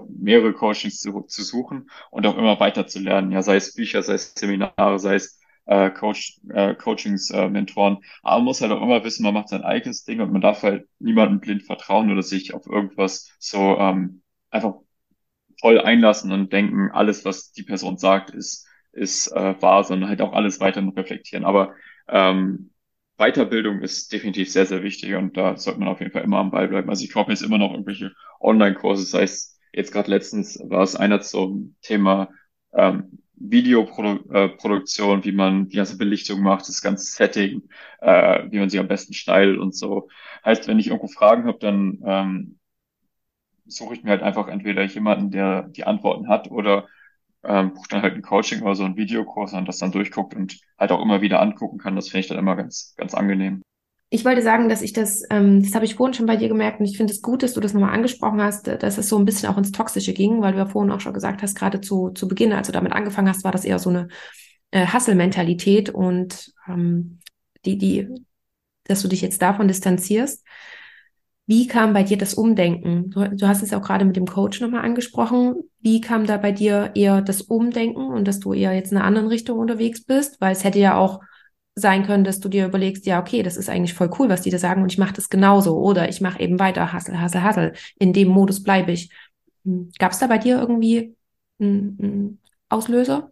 [0.10, 3.32] mehrere Coachings zu, zu suchen und auch immer weiter zu lernen.
[3.32, 7.98] Ja, sei es Bücher, sei es Seminare, sei es äh, Coach, äh, Coachings, äh, Mentoren.
[8.24, 10.64] Aber man muss halt auch immer wissen, man macht sein eigenes Ding und man darf
[10.64, 14.76] halt niemandem blind vertrauen oder sich auf irgendwas so ähm, einfach
[15.60, 20.22] voll einlassen und denken, alles, was die Person sagt, ist, ist äh, wahr, sondern halt
[20.22, 21.46] auch alles weiter reflektieren.
[21.46, 21.74] Aber
[22.08, 22.72] ähm,
[23.18, 26.52] Weiterbildung ist definitiv sehr, sehr wichtig und da sollte man auf jeden Fall immer am
[26.52, 26.90] Ball bleiben.
[26.90, 28.12] Also ich kaufe jetzt immer noch irgendwelche
[28.42, 32.30] Online-Kurse, sei es jetzt gerade letztens war es einer zum Thema
[32.74, 37.64] ähm, Videoproduktion, äh, wie man die ganze Belichtung macht, das ganze Setting,
[38.02, 40.08] äh, wie man sie am besten stylt und so.
[40.46, 42.60] Heißt, wenn ich irgendwo Fragen habe, dann ähm,
[43.66, 46.88] suche ich mir halt einfach entweder jemanden, der die Antworten hat oder
[47.48, 50.60] ähm, bucht dann halt ein Coaching oder so ein Videokurs und das dann durchguckt und
[50.78, 51.96] halt auch immer wieder angucken kann.
[51.96, 53.62] Das finde ich dann immer ganz, ganz angenehm.
[54.10, 56.80] ich wollte sagen, dass ich das, ähm, das habe ich vorhin schon bei dir gemerkt
[56.80, 59.26] und ich finde es gut, dass du das nochmal angesprochen hast, dass es so ein
[59.26, 62.10] bisschen auch ins Toxische ging, weil du ja vorhin auch schon gesagt hast, gerade zu,
[62.12, 64.08] zu Beginn, als du damit angefangen hast, war das eher so eine
[64.72, 67.20] äh, Hustle-Mentalität und ähm,
[67.66, 68.08] die, die,
[68.86, 70.46] dass du dich jetzt davon distanzierst.
[71.48, 73.12] Wie kam bei dir das Umdenken?
[73.12, 75.56] Du, du hast es auch gerade mit dem Coach nochmal angesprochen.
[75.86, 79.06] Wie kam da bei dir eher das Umdenken und dass du eher jetzt in einer
[79.06, 80.42] anderen Richtung unterwegs bist?
[80.42, 81.22] Weil es hätte ja auch
[81.76, 84.50] sein können, dass du dir überlegst, ja, okay, das ist eigentlich voll cool, was die
[84.50, 87.74] da sagen und ich mache das genauso oder ich mache eben weiter, hassel, hassel, hassel.
[88.00, 89.12] In dem Modus bleibe ich.
[89.64, 91.16] Hm, Gab es da bei dir irgendwie
[91.60, 93.32] einen, Auslöser?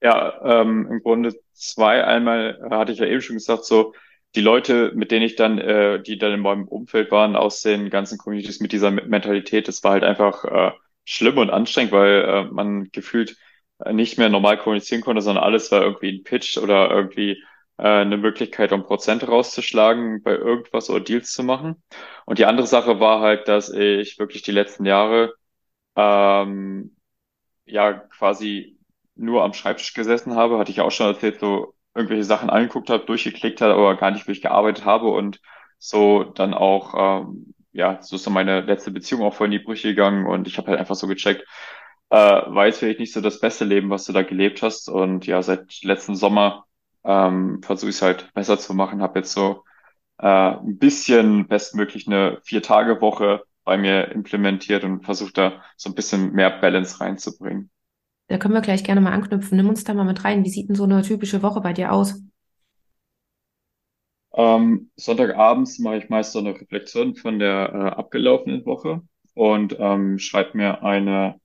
[0.00, 2.02] Ja, ähm, im Grunde zwei.
[2.02, 3.92] Einmal hatte ich ja eben schon gesagt, so
[4.34, 7.90] die Leute, mit denen ich dann, äh, die dann in meinem Umfeld waren, aus den
[7.90, 10.70] ganzen Communities mit dieser Mentalität, das war halt einfach äh,
[11.04, 13.36] schlimm und anstrengend, weil äh, man gefühlt
[13.80, 17.42] äh, nicht mehr normal kommunizieren konnte, sondern alles war irgendwie ein Pitch oder irgendwie
[17.78, 21.82] äh, eine Möglichkeit, um Prozente rauszuschlagen, bei irgendwas oder Deals zu machen.
[22.26, 25.34] Und die andere Sache war halt, dass ich wirklich die letzten Jahre
[25.96, 26.96] ähm,
[27.66, 28.78] ja quasi
[29.14, 33.04] nur am Schreibtisch gesessen habe, hatte ich auch schon erzählt, so irgendwelche Sachen angeguckt habe,
[33.04, 35.40] durchgeklickt habe, aber gar nicht wirklich gearbeitet habe und
[35.78, 39.58] so dann auch, ähm, ja, so ist dann meine letzte Beziehung auch voll in die
[39.60, 41.42] Brüche gegangen und ich habe halt einfach so gecheckt,
[42.10, 45.26] äh, war jetzt vielleicht nicht so das beste Leben, was du da gelebt hast und
[45.26, 46.66] ja, seit letzten Sommer
[47.04, 49.64] ähm, versuche ich es halt besser zu machen, habe jetzt so
[50.18, 56.32] äh, ein bisschen bestmöglich eine Vier-Tage-Woche bei mir implementiert und versuche da so ein bisschen
[56.32, 57.70] mehr Balance reinzubringen.
[58.28, 59.56] Da können wir gleich gerne mal anknüpfen.
[59.56, 60.44] Nimm uns da mal mit rein.
[60.44, 62.22] Wie sieht denn so eine typische Woche bei dir aus?
[64.34, 69.02] Ähm, Sonntagabends mache ich meist so eine Reflexion von der äh, abgelaufenen Woche
[69.34, 71.40] und ähm, schreibe mir eine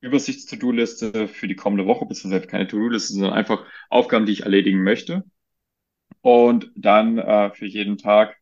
[0.00, 5.24] Übersichts-To-Do-Liste für die kommende Woche, beziehungsweise keine To-Do-Liste, sondern einfach Aufgaben, die ich erledigen möchte.
[6.20, 8.36] Und dann äh, für jeden Tag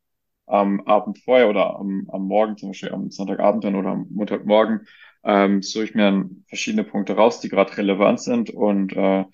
[0.46, 4.86] am Abend vorher oder am, am Morgen, zum Beispiel am Sonntagabend dann oder am Montagmorgen,
[5.24, 9.24] ähm, suche ich mir verschiedene Punkte raus, die gerade relevant sind und äh,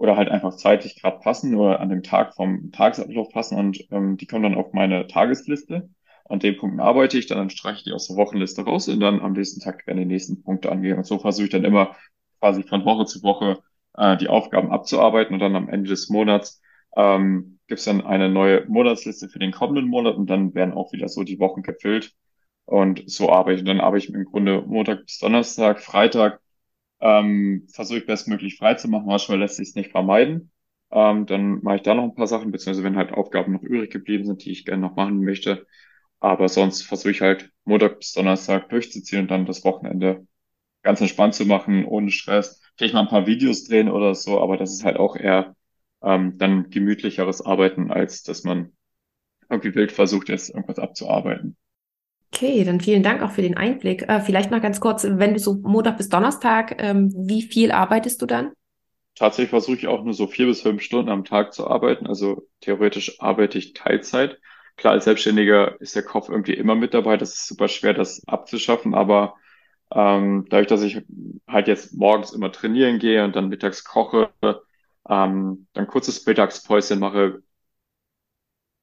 [0.00, 4.16] oder halt einfach zeitlich gerade passen oder an dem Tag vom Tagesablauf passen und ähm,
[4.16, 5.90] die kommen dann auf meine Tagesliste.
[6.24, 9.20] An den Punkten arbeite ich, dann streiche ich die aus der Wochenliste raus und dann
[9.20, 10.96] am nächsten Tag werden die nächsten Punkte angehen.
[10.96, 11.96] Und so versuche ich dann immer
[12.38, 13.58] quasi von Woche zu Woche
[13.94, 16.62] äh, die Aufgaben abzuarbeiten und dann am Ende des Monats
[16.96, 20.94] ähm, gibt es dann eine neue Monatsliste für den kommenden Monat und dann werden auch
[20.94, 22.14] wieder so die Wochen gefüllt.
[22.64, 23.66] Und so arbeite ich.
[23.66, 26.40] Dann arbeite ich im Grunde Montag bis Donnerstag, Freitag
[27.00, 29.06] ähm, versuche ich bestmöglich frei zu machen.
[29.06, 30.50] Manchmal lässt sich es nicht vermeiden.
[30.90, 33.90] Ähm, dann mache ich da noch ein paar Sachen, beziehungsweise wenn halt Aufgaben noch übrig
[33.90, 35.66] geblieben sind, die ich gerne noch machen möchte.
[36.20, 40.26] Aber sonst versuche ich halt Montag bis Donnerstag durchzuziehen und dann das Wochenende
[40.82, 42.60] ganz entspannt zu machen, ohne Stress.
[42.76, 45.56] Vielleicht mal ein paar Videos drehen oder so, aber das ist halt auch eher
[46.02, 48.72] ähm, dann gemütlicheres Arbeiten, als dass man
[49.50, 51.56] irgendwie wild versucht, jetzt irgendwas abzuarbeiten.
[52.32, 54.02] Okay, dann vielen Dank auch für den Einblick.
[54.08, 58.22] Äh, vielleicht noch ganz kurz, wenn du so Montag bis Donnerstag, ähm, wie viel arbeitest
[58.22, 58.52] du dann?
[59.16, 62.06] Tatsächlich versuche ich auch nur so vier bis fünf Stunden am Tag zu arbeiten.
[62.06, 64.38] Also theoretisch arbeite ich Teilzeit.
[64.76, 67.16] Klar, als Selbstständiger ist der Kopf irgendwie immer mit dabei.
[67.18, 68.94] Das ist super schwer, das abzuschaffen.
[68.94, 69.34] Aber
[69.94, 71.02] ähm, dadurch, dass ich
[71.48, 74.30] halt jetzt morgens immer trainieren gehe und dann mittags koche,
[75.08, 77.42] ähm, dann kurzes Mittagspäuschen mache,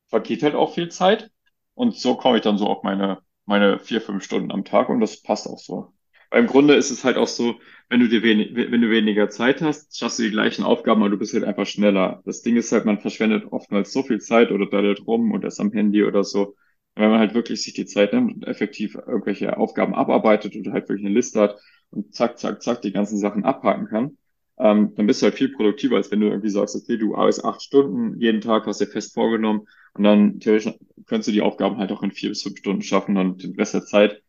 [0.10, 1.32] vergeht halt auch viel Zeit.
[1.74, 5.00] Und so komme ich dann so auf meine meine vier, fünf Stunden am Tag und
[5.00, 5.94] das passt auch so.
[6.30, 7.56] Weil im Grunde ist es halt auch so,
[7.90, 11.10] wenn du dir wenig, wenn du weniger Zeit hast, schaffst du die gleichen Aufgaben, aber
[11.12, 12.22] du bist halt einfach schneller.
[12.26, 15.60] Das Ding ist halt, man verschwendet oftmals so viel Zeit oder daddelt rum und ist
[15.60, 16.56] am Handy oder so.
[16.96, 20.90] wenn man halt wirklich sich die Zeit nimmt und effektiv irgendwelche Aufgaben abarbeitet oder halt
[20.90, 21.58] wirklich eine Liste hat
[21.92, 24.18] und zack, zack, zack die ganzen Sachen abhaken kann,
[24.60, 27.46] ähm, dann bist du halt viel produktiver, als wenn du irgendwie sagst, okay, du arbeitest
[27.46, 30.74] acht Stunden jeden Tag, hast dir fest vorgenommen und dann theoretisch
[31.06, 33.74] könntest du die Aufgaben halt auch in vier bis fünf Stunden schaffen und den Rest
[33.74, 34.22] der Zeit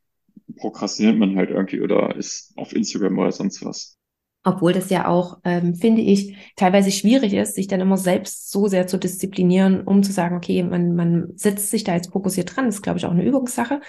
[0.57, 3.97] prokrastiniert man halt irgendwie oder ist auf Instagram oder sonst was.
[4.45, 8.68] Obwohl das ja auch, ähm, finde ich, teilweise schwierig ist, sich dann immer selbst so
[8.68, 12.66] sehr zu disziplinieren, um zu sagen, okay, man, man setzt sich da jetzt fokussiert dran.
[12.66, 13.81] Das ist, glaube ich, auch eine Übungssache.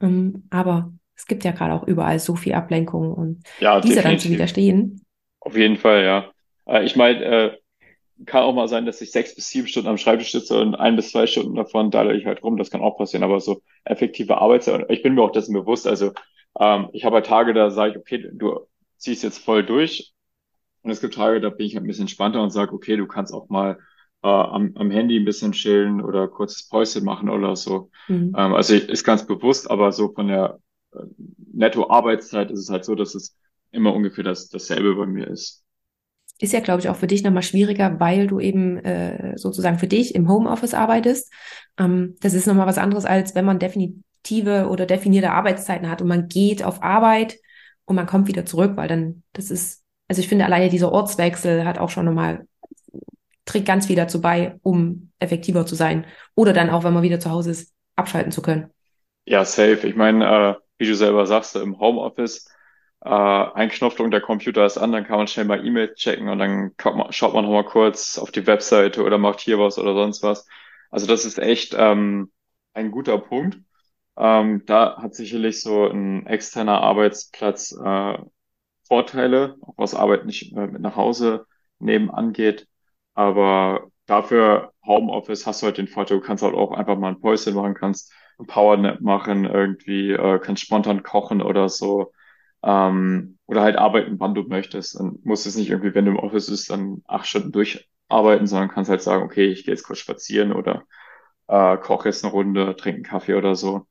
[0.00, 4.18] Ähm, aber es gibt ja gerade auch überall so viel Ablenkung und ja, dieser dann
[4.18, 5.02] zu widerstehen.
[5.40, 6.30] Auf jeden Fall, ja.
[6.66, 7.56] Äh, ich meine, äh,
[8.26, 10.96] kann auch mal sein, dass ich sechs bis sieben Stunden am Schreibtisch sitze und ein
[10.96, 12.56] bis zwei Stunden davon daddel ich halt rum.
[12.56, 14.84] Das kann auch passieren, aber so effektive Arbeitszeit.
[14.90, 15.86] Ich bin mir auch dessen bewusst.
[15.86, 16.12] Also
[16.58, 18.60] ähm, ich habe halt Tage, da sage ich, okay, du
[18.98, 20.12] ziehst jetzt voll durch.
[20.82, 23.06] Und es gibt Tage, da bin ich halt ein bisschen entspannter und sage, okay, du
[23.06, 23.78] kannst auch mal
[24.22, 27.90] äh, am, am Handy ein bisschen chillen oder kurzes Päuschen machen oder so.
[28.08, 28.34] Mhm.
[28.36, 30.58] Ähm, also ich, ist ganz bewusst, aber so von der
[30.92, 30.98] äh,
[31.52, 33.36] Netto-Arbeitszeit ist es halt so, dass es
[33.72, 35.64] immer ungefähr das, dasselbe bei mir ist.
[36.38, 39.86] Ist ja, glaube ich, auch für dich nochmal schwieriger, weil du eben äh, sozusagen für
[39.86, 41.30] dich im Homeoffice arbeitest.
[41.78, 46.08] Ähm, das ist nochmal was anderes, als wenn man definitive oder definierte Arbeitszeiten hat und
[46.08, 47.36] man geht auf Arbeit
[47.84, 51.64] und man kommt wieder zurück, weil dann, das ist, also ich finde alleine dieser Ortswechsel
[51.66, 52.46] hat auch schon nochmal,
[53.44, 56.06] trägt ganz viel dazu bei, um effektiver zu sein.
[56.34, 58.70] Oder dann auch, wenn man wieder zu Hause ist, abschalten zu können.
[59.26, 59.86] Ja, safe.
[59.86, 62.46] Ich meine, äh, wie du selber sagst, im Homeoffice,
[63.02, 66.38] äh, ein Knopfdruck, der Computer ist an, dann kann man schnell mal E-Mail checken und
[66.38, 70.22] dann man, schaut man nochmal kurz auf die Webseite oder macht hier was oder sonst
[70.22, 70.46] was.
[70.90, 72.32] Also das ist echt ähm,
[72.74, 73.58] ein guter Punkt.
[74.18, 78.18] Ähm, da hat sicherlich so ein externer Arbeitsplatz äh,
[78.88, 81.46] Vorteile, auch was Arbeit nicht äh, mit nach Hause
[81.78, 82.68] nehmen angeht.
[83.14, 87.20] Aber dafür Homeoffice hast du halt den Vorteil, du kannst halt auch einfach mal ein
[87.20, 92.12] Päuschen machen, kannst ein Powernap machen, irgendwie, äh, kannst spontan kochen oder so.
[92.62, 94.98] Ähm, oder halt arbeiten, wann du möchtest.
[94.98, 98.68] Dann musst es nicht irgendwie, wenn du im Office bist, dann acht Stunden durcharbeiten, sondern
[98.68, 100.84] kannst halt sagen, okay, ich gehe jetzt kurz spazieren oder
[101.48, 103.86] äh, koche jetzt eine Runde, trinke einen Kaffee oder so.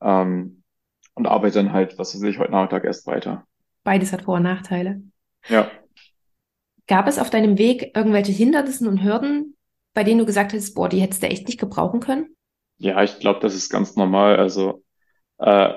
[0.00, 0.62] Ähm,
[1.14, 3.46] und arbeite dann halt, was weiß ich, heute Nachmittag erst weiter.
[3.84, 5.00] Beides hat Vor- und Nachteile.
[5.48, 5.70] Ja.
[6.86, 9.56] Gab es auf deinem Weg irgendwelche Hindernisse und Hürden,
[9.94, 12.36] bei denen du gesagt hast, boah, die hättest du echt nicht gebrauchen können?
[12.78, 14.36] Ja, ich glaube, das ist ganz normal.
[14.36, 14.84] Also
[15.38, 15.74] äh,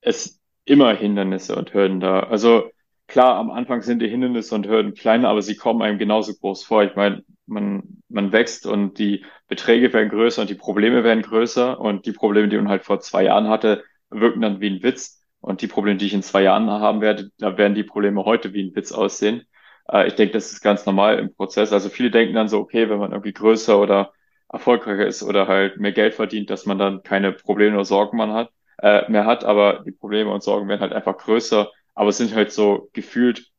[0.00, 0.35] es
[0.66, 2.20] immer Hindernisse und Hürden da.
[2.20, 2.70] Also
[3.06, 6.64] klar, am Anfang sind die Hindernisse und Hürden kleiner, aber sie kommen einem genauso groß
[6.64, 6.84] vor.
[6.84, 11.80] Ich meine, man, man wächst und die Beträge werden größer und die Probleme werden größer
[11.80, 15.22] und die Probleme, die man halt vor zwei Jahren hatte, wirken dann wie ein Witz.
[15.40, 18.52] Und die Probleme, die ich in zwei Jahren haben werde, da werden die Probleme heute
[18.52, 19.44] wie ein Witz aussehen.
[19.88, 21.72] Äh, ich denke, das ist ganz normal im Prozess.
[21.72, 24.12] Also viele denken dann so, okay, wenn man irgendwie größer oder
[24.48, 28.32] erfolgreicher ist oder halt mehr Geld verdient, dass man dann keine Probleme oder Sorgen man
[28.32, 32.34] hat, äh, mehr hat, aber die Probleme und Sorgen werden halt einfach größer, aber sind
[32.34, 33.52] halt so gefühlt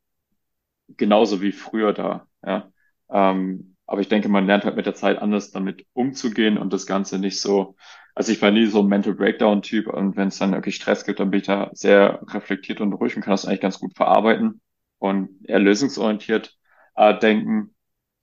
[0.96, 2.70] genauso wie früher da, ja.
[3.10, 6.86] Ähm, aber ich denke, man lernt halt mit der Zeit anders damit umzugehen und das
[6.86, 7.76] Ganze nicht so,
[8.14, 11.20] also ich war nie so ein Mental Breakdown-Typ und wenn es dann wirklich Stress gibt,
[11.20, 14.60] dann bin ich da sehr reflektiert und ruhig und kann das eigentlich ganz gut verarbeiten
[14.98, 16.54] und eher lösungsorientiert
[16.96, 17.74] äh, denken.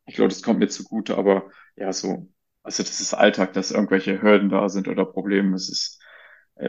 [0.05, 2.27] Ich glaube, das kommt mir zugute, aber ja, so
[2.63, 5.55] also das ist Alltag, dass irgendwelche Hürden da sind oder Probleme.
[5.55, 6.01] Es ist,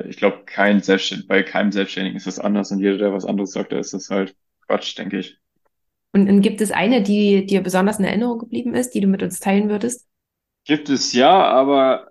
[0.08, 3.52] ich glaube, kein Selbstständigen, bei keinem Selbstständigen ist das anders und jeder, der was anderes
[3.52, 4.34] sagt, da ist das halt
[4.66, 5.38] Quatsch, denke ich.
[6.12, 9.22] Und, und gibt es eine, die dir besonders in Erinnerung geblieben ist, die du mit
[9.22, 10.06] uns teilen würdest?
[10.64, 12.10] Gibt es ja, aber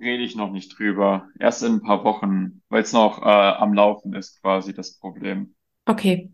[0.00, 1.28] rede ich noch nicht drüber.
[1.38, 5.54] Erst in ein paar Wochen, weil es noch äh, am Laufen ist, quasi das Problem.
[5.86, 6.30] Okay.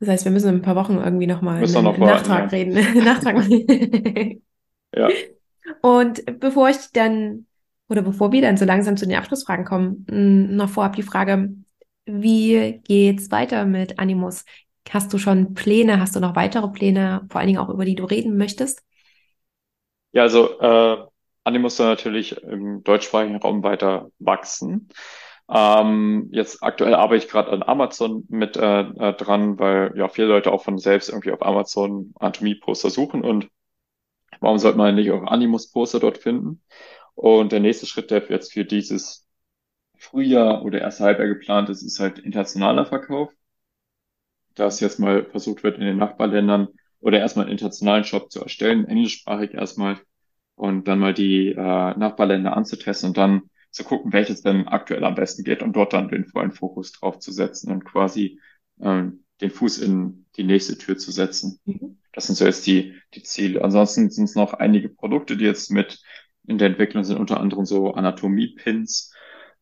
[0.00, 2.58] Das heißt, wir müssen in ein paar Wochen irgendwie nochmal einen noch Nachtrag ja.
[2.58, 2.74] reden.
[3.04, 3.46] Nachtrag.
[4.94, 5.10] Ja.
[5.82, 7.45] Und bevor ich dann,
[7.88, 11.54] oder bevor wir dann so langsam zu den Abschlussfragen kommen, mh, noch vorab die Frage,
[12.06, 14.44] wie geht's weiter mit Animus?
[14.90, 16.00] Hast du schon Pläne?
[16.00, 18.82] Hast du noch weitere Pläne, vor allen Dingen auch über die du reden möchtest?
[20.12, 21.06] Ja, also äh,
[21.44, 24.88] Animus soll natürlich im deutschsprachigen Raum weiter wachsen.
[25.48, 30.28] Ähm, jetzt aktuell arbeite ich gerade an Amazon mit äh, äh, dran, weil ja viele
[30.28, 33.48] Leute auch von selbst irgendwie auf Amazon Anatomie-Poster suchen und
[34.40, 36.62] warum sollte man nicht auch Animus-Poster dort finden?
[37.16, 39.26] Und der nächste Schritt, der jetzt für dieses
[39.96, 43.32] Frühjahr oder erste Halbjahr geplant ist, ist halt internationaler Verkauf.
[44.54, 46.68] Dass jetzt mal versucht wird, in den Nachbarländern
[47.00, 49.98] oder erstmal einen internationalen Shop zu erstellen, englischsprachig erstmal,
[50.54, 55.14] und dann mal die äh, Nachbarländer anzutesten und dann zu gucken, welches denn aktuell am
[55.14, 58.40] besten geht und dort dann den vollen Fokus drauf zu setzen und quasi
[58.80, 61.60] ähm, den Fuß in die nächste Tür zu setzen.
[61.66, 61.98] Mhm.
[62.12, 63.62] Das sind so jetzt die, die Ziele.
[63.62, 66.00] Ansonsten sind es noch einige Produkte, die jetzt mit
[66.46, 69.12] in der Entwicklung sind, unter anderem so Anatomie-Pins.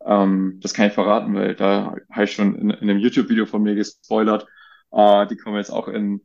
[0.05, 3.63] Ähm, das kann ich verraten, weil da habe ich schon in, in einem YouTube-Video von
[3.63, 4.47] mir gespoilert.
[4.93, 6.21] Äh, die kommen jetzt auch in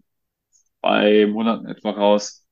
[0.82, 2.46] zwei Monaten etwa raus.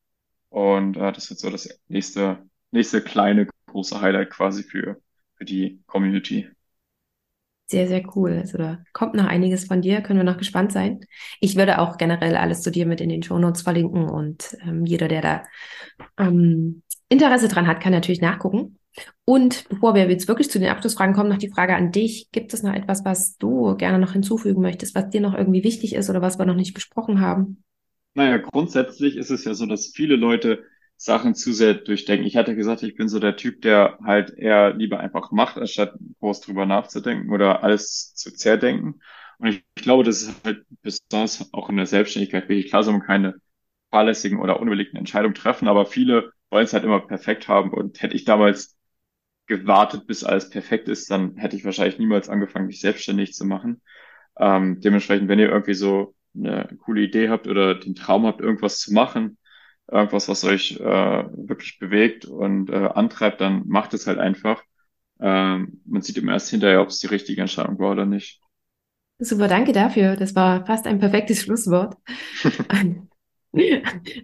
[0.49, 2.39] Und äh, das wird so das nächste,
[2.71, 5.01] nächste kleine große Highlight quasi für,
[5.35, 6.49] für die Community.
[7.69, 8.37] Sehr, sehr cool.
[8.37, 11.01] Also da kommt noch einiges von dir, können wir noch gespannt sein.
[11.41, 15.09] Ich würde auch generell alles zu dir mit in den Shownotes verlinken und ähm, jeder,
[15.09, 15.43] der da
[16.17, 18.77] ähm, Interesse dran hat, kann natürlich nachgucken.
[19.25, 22.29] Und bevor wir jetzt wirklich zu den Abschlussfragen kommen, noch die Frage an dich.
[22.31, 25.93] Gibt es noch etwas, was du gerne noch hinzufügen möchtest, was dir noch irgendwie wichtig
[25.93, 27.63] ist oder was wir noch nicht besprochen haben?
[28.15, 30.63] Naja, grundsätzlich ist es ja so, dass viele Leute
[30.97, 32.25] Sachen zu sehr durchdenken.
[32.25, 35.93] Ich hatte gesagt, ich bin so der Typ, der halt eher lieber einfach macht, anstatt
[36.19, 38.99] groß drüber nachzudenken oder alles zu zerdenken.
[39.37, 42.71] Und ich, ich glaube, das ist halt besonders auch in der Selbstständigkeit wichtig.
[42.71, 43.35] Klar soll man keine
[43.91, 47.71] fahrlässigen oder unüberlegten Entscheidungen treffen, aber viele wollen es halt immer perfekt haben.
[47.71, 48.77] Und hätte ich damals
[49.47, 53.81] gewartet, bis alles perfekt ist, dann hätte ich wahrscheinlich niemals angefangen, mich selbstständig zu machen.
[54.39, 58.79] Ähm, dementsprechend, wenn ihr irgendwie so eine coole Idee habt oder den Traum habt, irgendwas
[58.79, 59.37] zu machen,
[59.89, 64.63] irgendwas, was euch äh, wirklich bewegt und äh, antreibt, dann macht es halt einfach.
[65.19, 68.41] Ähm, man sieht immer erst hinterher, ob es die richtige Entscheidung war oder nicht.
[69.19, 70.15] Super, danke dafür.
[70.15, 71.95] Das war fast ein perfektes Schlusswort.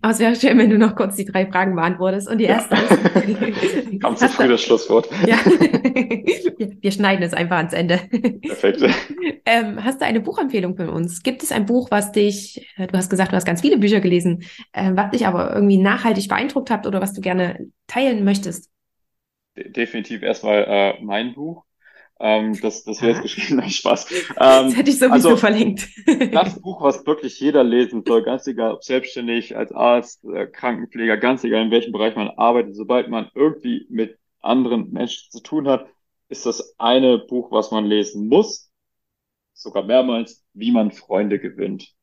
[0.01, 2.29] Aber es wäre schön, wenn du noch kurz die drei Fragen beantwortest.
[2.29, 2.81] Und die erste ja.
[2.81, 4.01] ist.
[4.01, 5.09] Kam zu früh das Schlusswort.
[5.27, 5.37] Ja.
[6.81, 7.99] Wir schneiden es einfach ans Ende.
[8.41, 8.83] Perfekt.
[9.45, 11.23] Ähm, hast du eine Buchempfehlung für uns?
[11.23, 13.99] Gibt es ein Buch, was dich, äh, du hast gesagt, du hast ganz viele Bücher
[13.99, 18.69] gelesen, äh, was dich aber irgendwie nachhaltig beeindruckt hat oder was du gerne teilen möchtest?
[19.55, 21.63] Definitiv erstmal äh, mein Buch.
[22.19, 24.11] Ähm, das das wäre jetzt geschrieben, nein, Spaß.
[24.11, 25.89] Ähm, das hätte ich sowieso also, verlinkt.
[26.31, 31.17] das Buch, was wirklich jeder lesen soll, ganz egal, ob selbstständig, als Arzt, äh, Krankenpfleger,
[31.17, 35.67] ganz egal, in welchem Bereich man arbeitet, sobald man irgendwie mit anderen Menschen zu tun
[35.67, 35.87] hat,
[36.29, 38.71] ist das eine Buch, was man lesen muss,
[39.53, 41.93] sogar mehrmals, wie man Freunde gewinnt.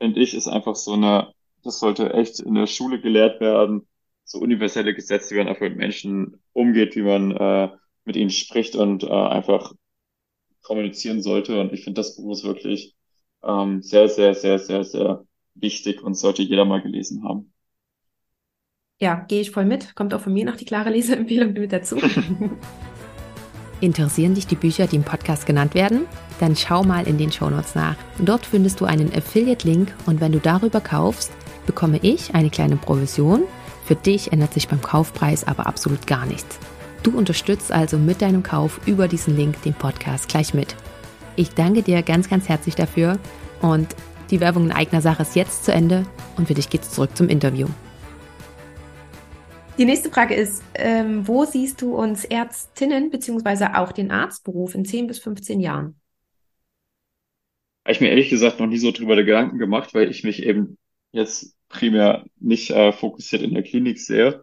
[0.00, 3.88] Finde ich, ist einfach so eine, das sollte echt in der Schule gelehrt werden,
[4.24, 7.68] so universelle Gesetze, wie man einfach mit Menschen umgeht, wie man äh,
[8.06, 9.74] mit ihnen spricht und äh, einfach
[10.62, 11.60] kommunizieren sollte.
[11.60, 12.94] Und ich finde, das Buch ist wirklich
[13.44, 17.52] ähm, sehr, sehr, sehr, sehr, sehr wichtig und sollte jeder mal gelesen haben.
[18.98, 19.94] Ja, gehe ich voll mit.
[19.94, 21.96] Kommt auch von mir noch die klare Leseempfehlung mit dazu.
[23.80, 26.06] Interessieren dich die Bücher, die im Podcast genannt werden?
[26.40, 27.96] Dann schau mal in den Shownotes nach.
[28.18, 31.30] Dort findest du einen Affiliate-Link und wenn du darüber kaufst,
[31.66, 33.42] bekomme ich eine kleine Provision.
[33.84, 36.58] Für dich ändert sich beim Kaufpreis aber absolut gar nichts.
[37.06, 40.74] Du unterstützt also mit deinem Kauf über diesen Link den Podcast gleich mit.
[41.36, 43.20] Ich danke dir ganz, ganz herzlich dafür
[43.62, 43.94] und
[44.32, 46.04] die Werbung in eigener Sache ist jetzt zu Ende
[46.36, 47.68] und für dich geht's zurück zum Interview.
[49.78, 53.76] Die nächste Frage ist, ähm, wo siehst du uns Ärztinnen bzw.
[53.76, 56.00] auch den Arztberuf in 10 bis 15 Jahren?
[57.84, 60.76] Habe ich mir ehrlich gesagt noch nie so drüber Gedanken gemacht, weil ich mich eben
[61.12, 64.42] jetzt primär nicht äh, fokussiert in der Klinik sehe.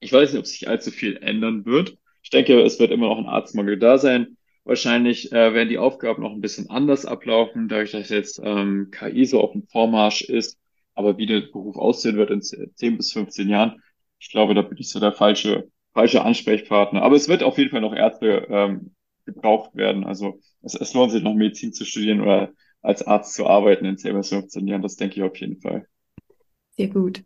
[0.00, 1.96] Ich weiß nicht, ob sich allzu viel ändern wird.
[2.22, 4.36] Ich denke, es wird immer noch ein Arztmangel da sein.
[4.64, 9.24] Wahrscheinlich äh, werden die Aufgaben noch ein bisschen anders ablaufen, dadurch, dass jetzt ähm, KI
[9.24, 10.58] so auf dem Vormarsch ist.
[10.94, 13.82] Aber wie der Beruf aussehen wird in 10 bis 15 Jahren,
[14.18, 17.02] ich glaube, da bin ich so der falsche, falsche Ansprechpartner.
[17.02, 18.94] Aber es wird auf jeden Fall noch Ärzte ähm,
[19.24, 20.04] gebraucht werden.
[20.04, 23.96] Also es, es lohnt sich noch Medizin zu studieren oder als Arzt zu arbeiten in
[23.96, 24.82] 10 bis 15 Jahren.
[24.82, 25.86] Das denke ich auf jeden Fall.
[26.76, 27.24] Sehr gut.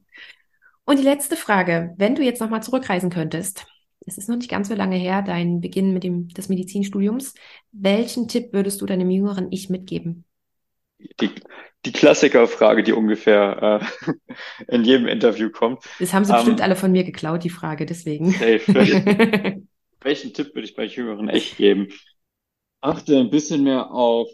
[0.85, 3.67] Und die letzte Frage, wenn du jetzt nochmal zurückreisen könntest,
[4.05, 7.35] es ist noch nicht ganz so lange her, dein Beginn mit dem, des Medizinstudiums,
[7.71, 10.25] welchen Tipp würdest du deinem jüngeren Ich mitgeben?
[11.21, 11.31] Die,
[11.85, 14.15] die Klassikerfrage, die ungefähr äh,
[14.69, 15.85] in jedem Interview kommt.
[16.01, 18.33] Das haben sie um, bestimmt ähm, alle von mir geklaut, die Frage, deswegen.
[18.33, 19.63] Safe.
[20.01, 21.89] welchen Tipp würde ich bei Jüngeren echt geben?
[22.81, 24.29] Achte ein bisschen mehr auf,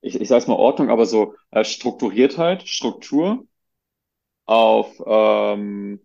[0.00, 3.46] ich, ich sage mal Ordnung, aber so äh, Strukturiertheit, Struktur
[4.46, 6.00] auf ähm,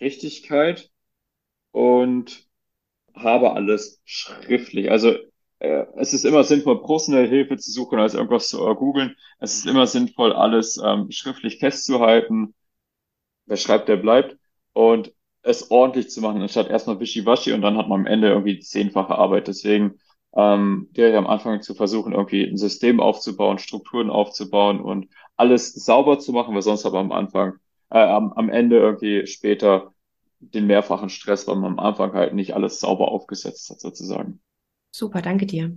[0.00, 0.90] Richtigkeit
[1.72, 2.46] und
[3.14, 4.90] habe alles schriftlich.
[4.90, 5.14] Also
[5.60, 9.16] äh, es ist immer sinnvoll, professionelle Hilfe zu suchen, als irgendwas zu äh, googeln.
[9.40, 12.54] Es ist immer sinnvoll, alles ähm, schriftlich festzuhalten.
[13.46, 14.36] Wer schreibt, der bleibt.
[14.72, 15.12] Und
[15.42, 19.14] es ordentlich zu machen, anstatt erstmal wischiwaschi und dann hat man am Ende irgendwie zehnfache
[19.16, 19.48] Arbeit.
[19.48, 20.00] Deswegen
[20.36, 26.18] ähm, direkt am Anfang zu versuchen, irgendwie ein System aufzubauen, Strukturen aufzubauen und alles sauber
[26.18, 27.54] zu machen, weil sonst aber am Anfang
[27.90, 29.92] äh, am, am Ende irgendwie später
[30.40, 34.40] den mehrfachen Stress, weil man am Anfang halt nicht alles sauber aufgesetzt hat, sozusagen.
[34.90, 35.76] Super, danke dir.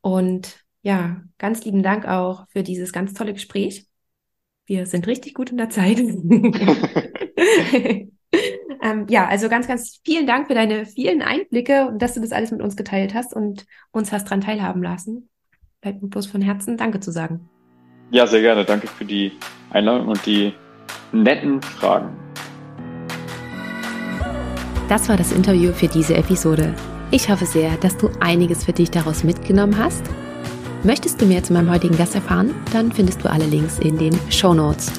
[0.00, 3.86] Und ja, ganz lieben Dank auch für dieses ganz tolle Gespräch.
[4.66, 5.98] Wir sind richtig gut in der Zeit.
[8.82, 12.32] ähm, ja, also ganz, ganz vielen Dank für deine vielen Einblicke und dass du das
[12.32, 15.28] alles mit uns geteilt hast und uns hast dran teilhaben lassen.
[15.80, 17.48] Bleibt mir bloß von Herzen Danke zu sagen.
[18.10, 18.64] Ja, sehr gerne.
[18.64, 19.32] Danke für die
[19.70, 20.52] Einladung und die
[21.12, 22.08] netten Fragen.
[24.88, 26.74] Das war das Interview für diese Episode.
[27.10, 30.04] Ich hoffe sehr, dass du einiges für dich daraus mitgenommen hast.
[30.84, 32.54] Möchtest du mehr zu meinem heutigen Gast erfahren?
[32.72, 34.92] Dann findest du alle Links in den Show Notes.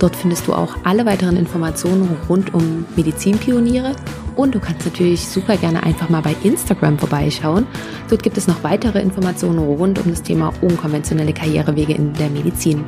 [0.00, 3.94] Dort findest du auch alle weiteren Informationen rund um Medizinpioniere
[4.34, 7.66] und du kannst natürlich super gerne einfach mal bei Instagram vorbeischauen.
[8.08, 12.84] Dort gibt es noch weitere Informationen rund um das Thema unkonventionelle Karrierewege in der Medizin.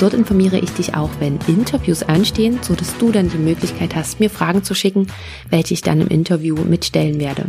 [0.00, 4.18] Dort informiere ich dich auch, wenn Interviews anstehen, so dass du dann die Möglichkeit hast,
[4.18, 5.08] mir Fragen zu schicken,
[5.50, 7.44] welche ich dann im Interview mitstellen werde.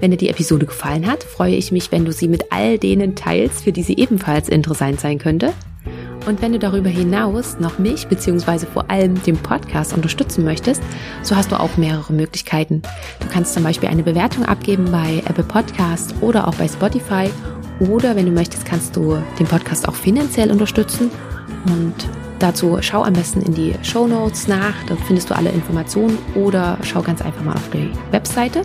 [0.00, 3.16] Wenn dir die Episode gefallen hat, freue ich mich, wenn du sie mit all denen
[3.16, 5.52] teilst, für die sie ebenfalls interessant sein könnte.
[6.26, 8.64] Und wenn du darüber hinaus noch mich bzw.
[8.64, 10.82] vor allem den Podcast unterstützen möchtest,
[11.22, 12.80] so hast du auch mehrere Möglichkeiten.
[13.20, 17.28] Du kannst zum Beispiel eine Bewertung abgeben bei Apple Podcast oder auch bei Spotify
[17.80, 21.10] oder wenn du möchtest, kannst du den Podcast auch finanziell unterstützen.
[21.66, 21.94] Und
[22.38, 26.78] Dazu schau am besten in die Show Notes nach, da findest du alle Informationen oder
[26.82, 28.62] schau ganz einfach mal auf die Webseite.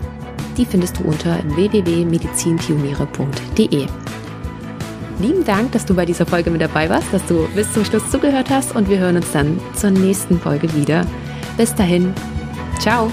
[0.57, 3.87] Die findest du unter www.medizinpioniere.de.
[5.19, 8.09] Lieben Dank, dass du bei dieser Folge mit dabei warst, dass du bis zum Schluss
[8.11, 11.05] zugehört hast und wir hören uns dann zur nächsten Folge wieder.
[11.57, 12.13] Bis dahin,
[12.79, 13.09] ciao!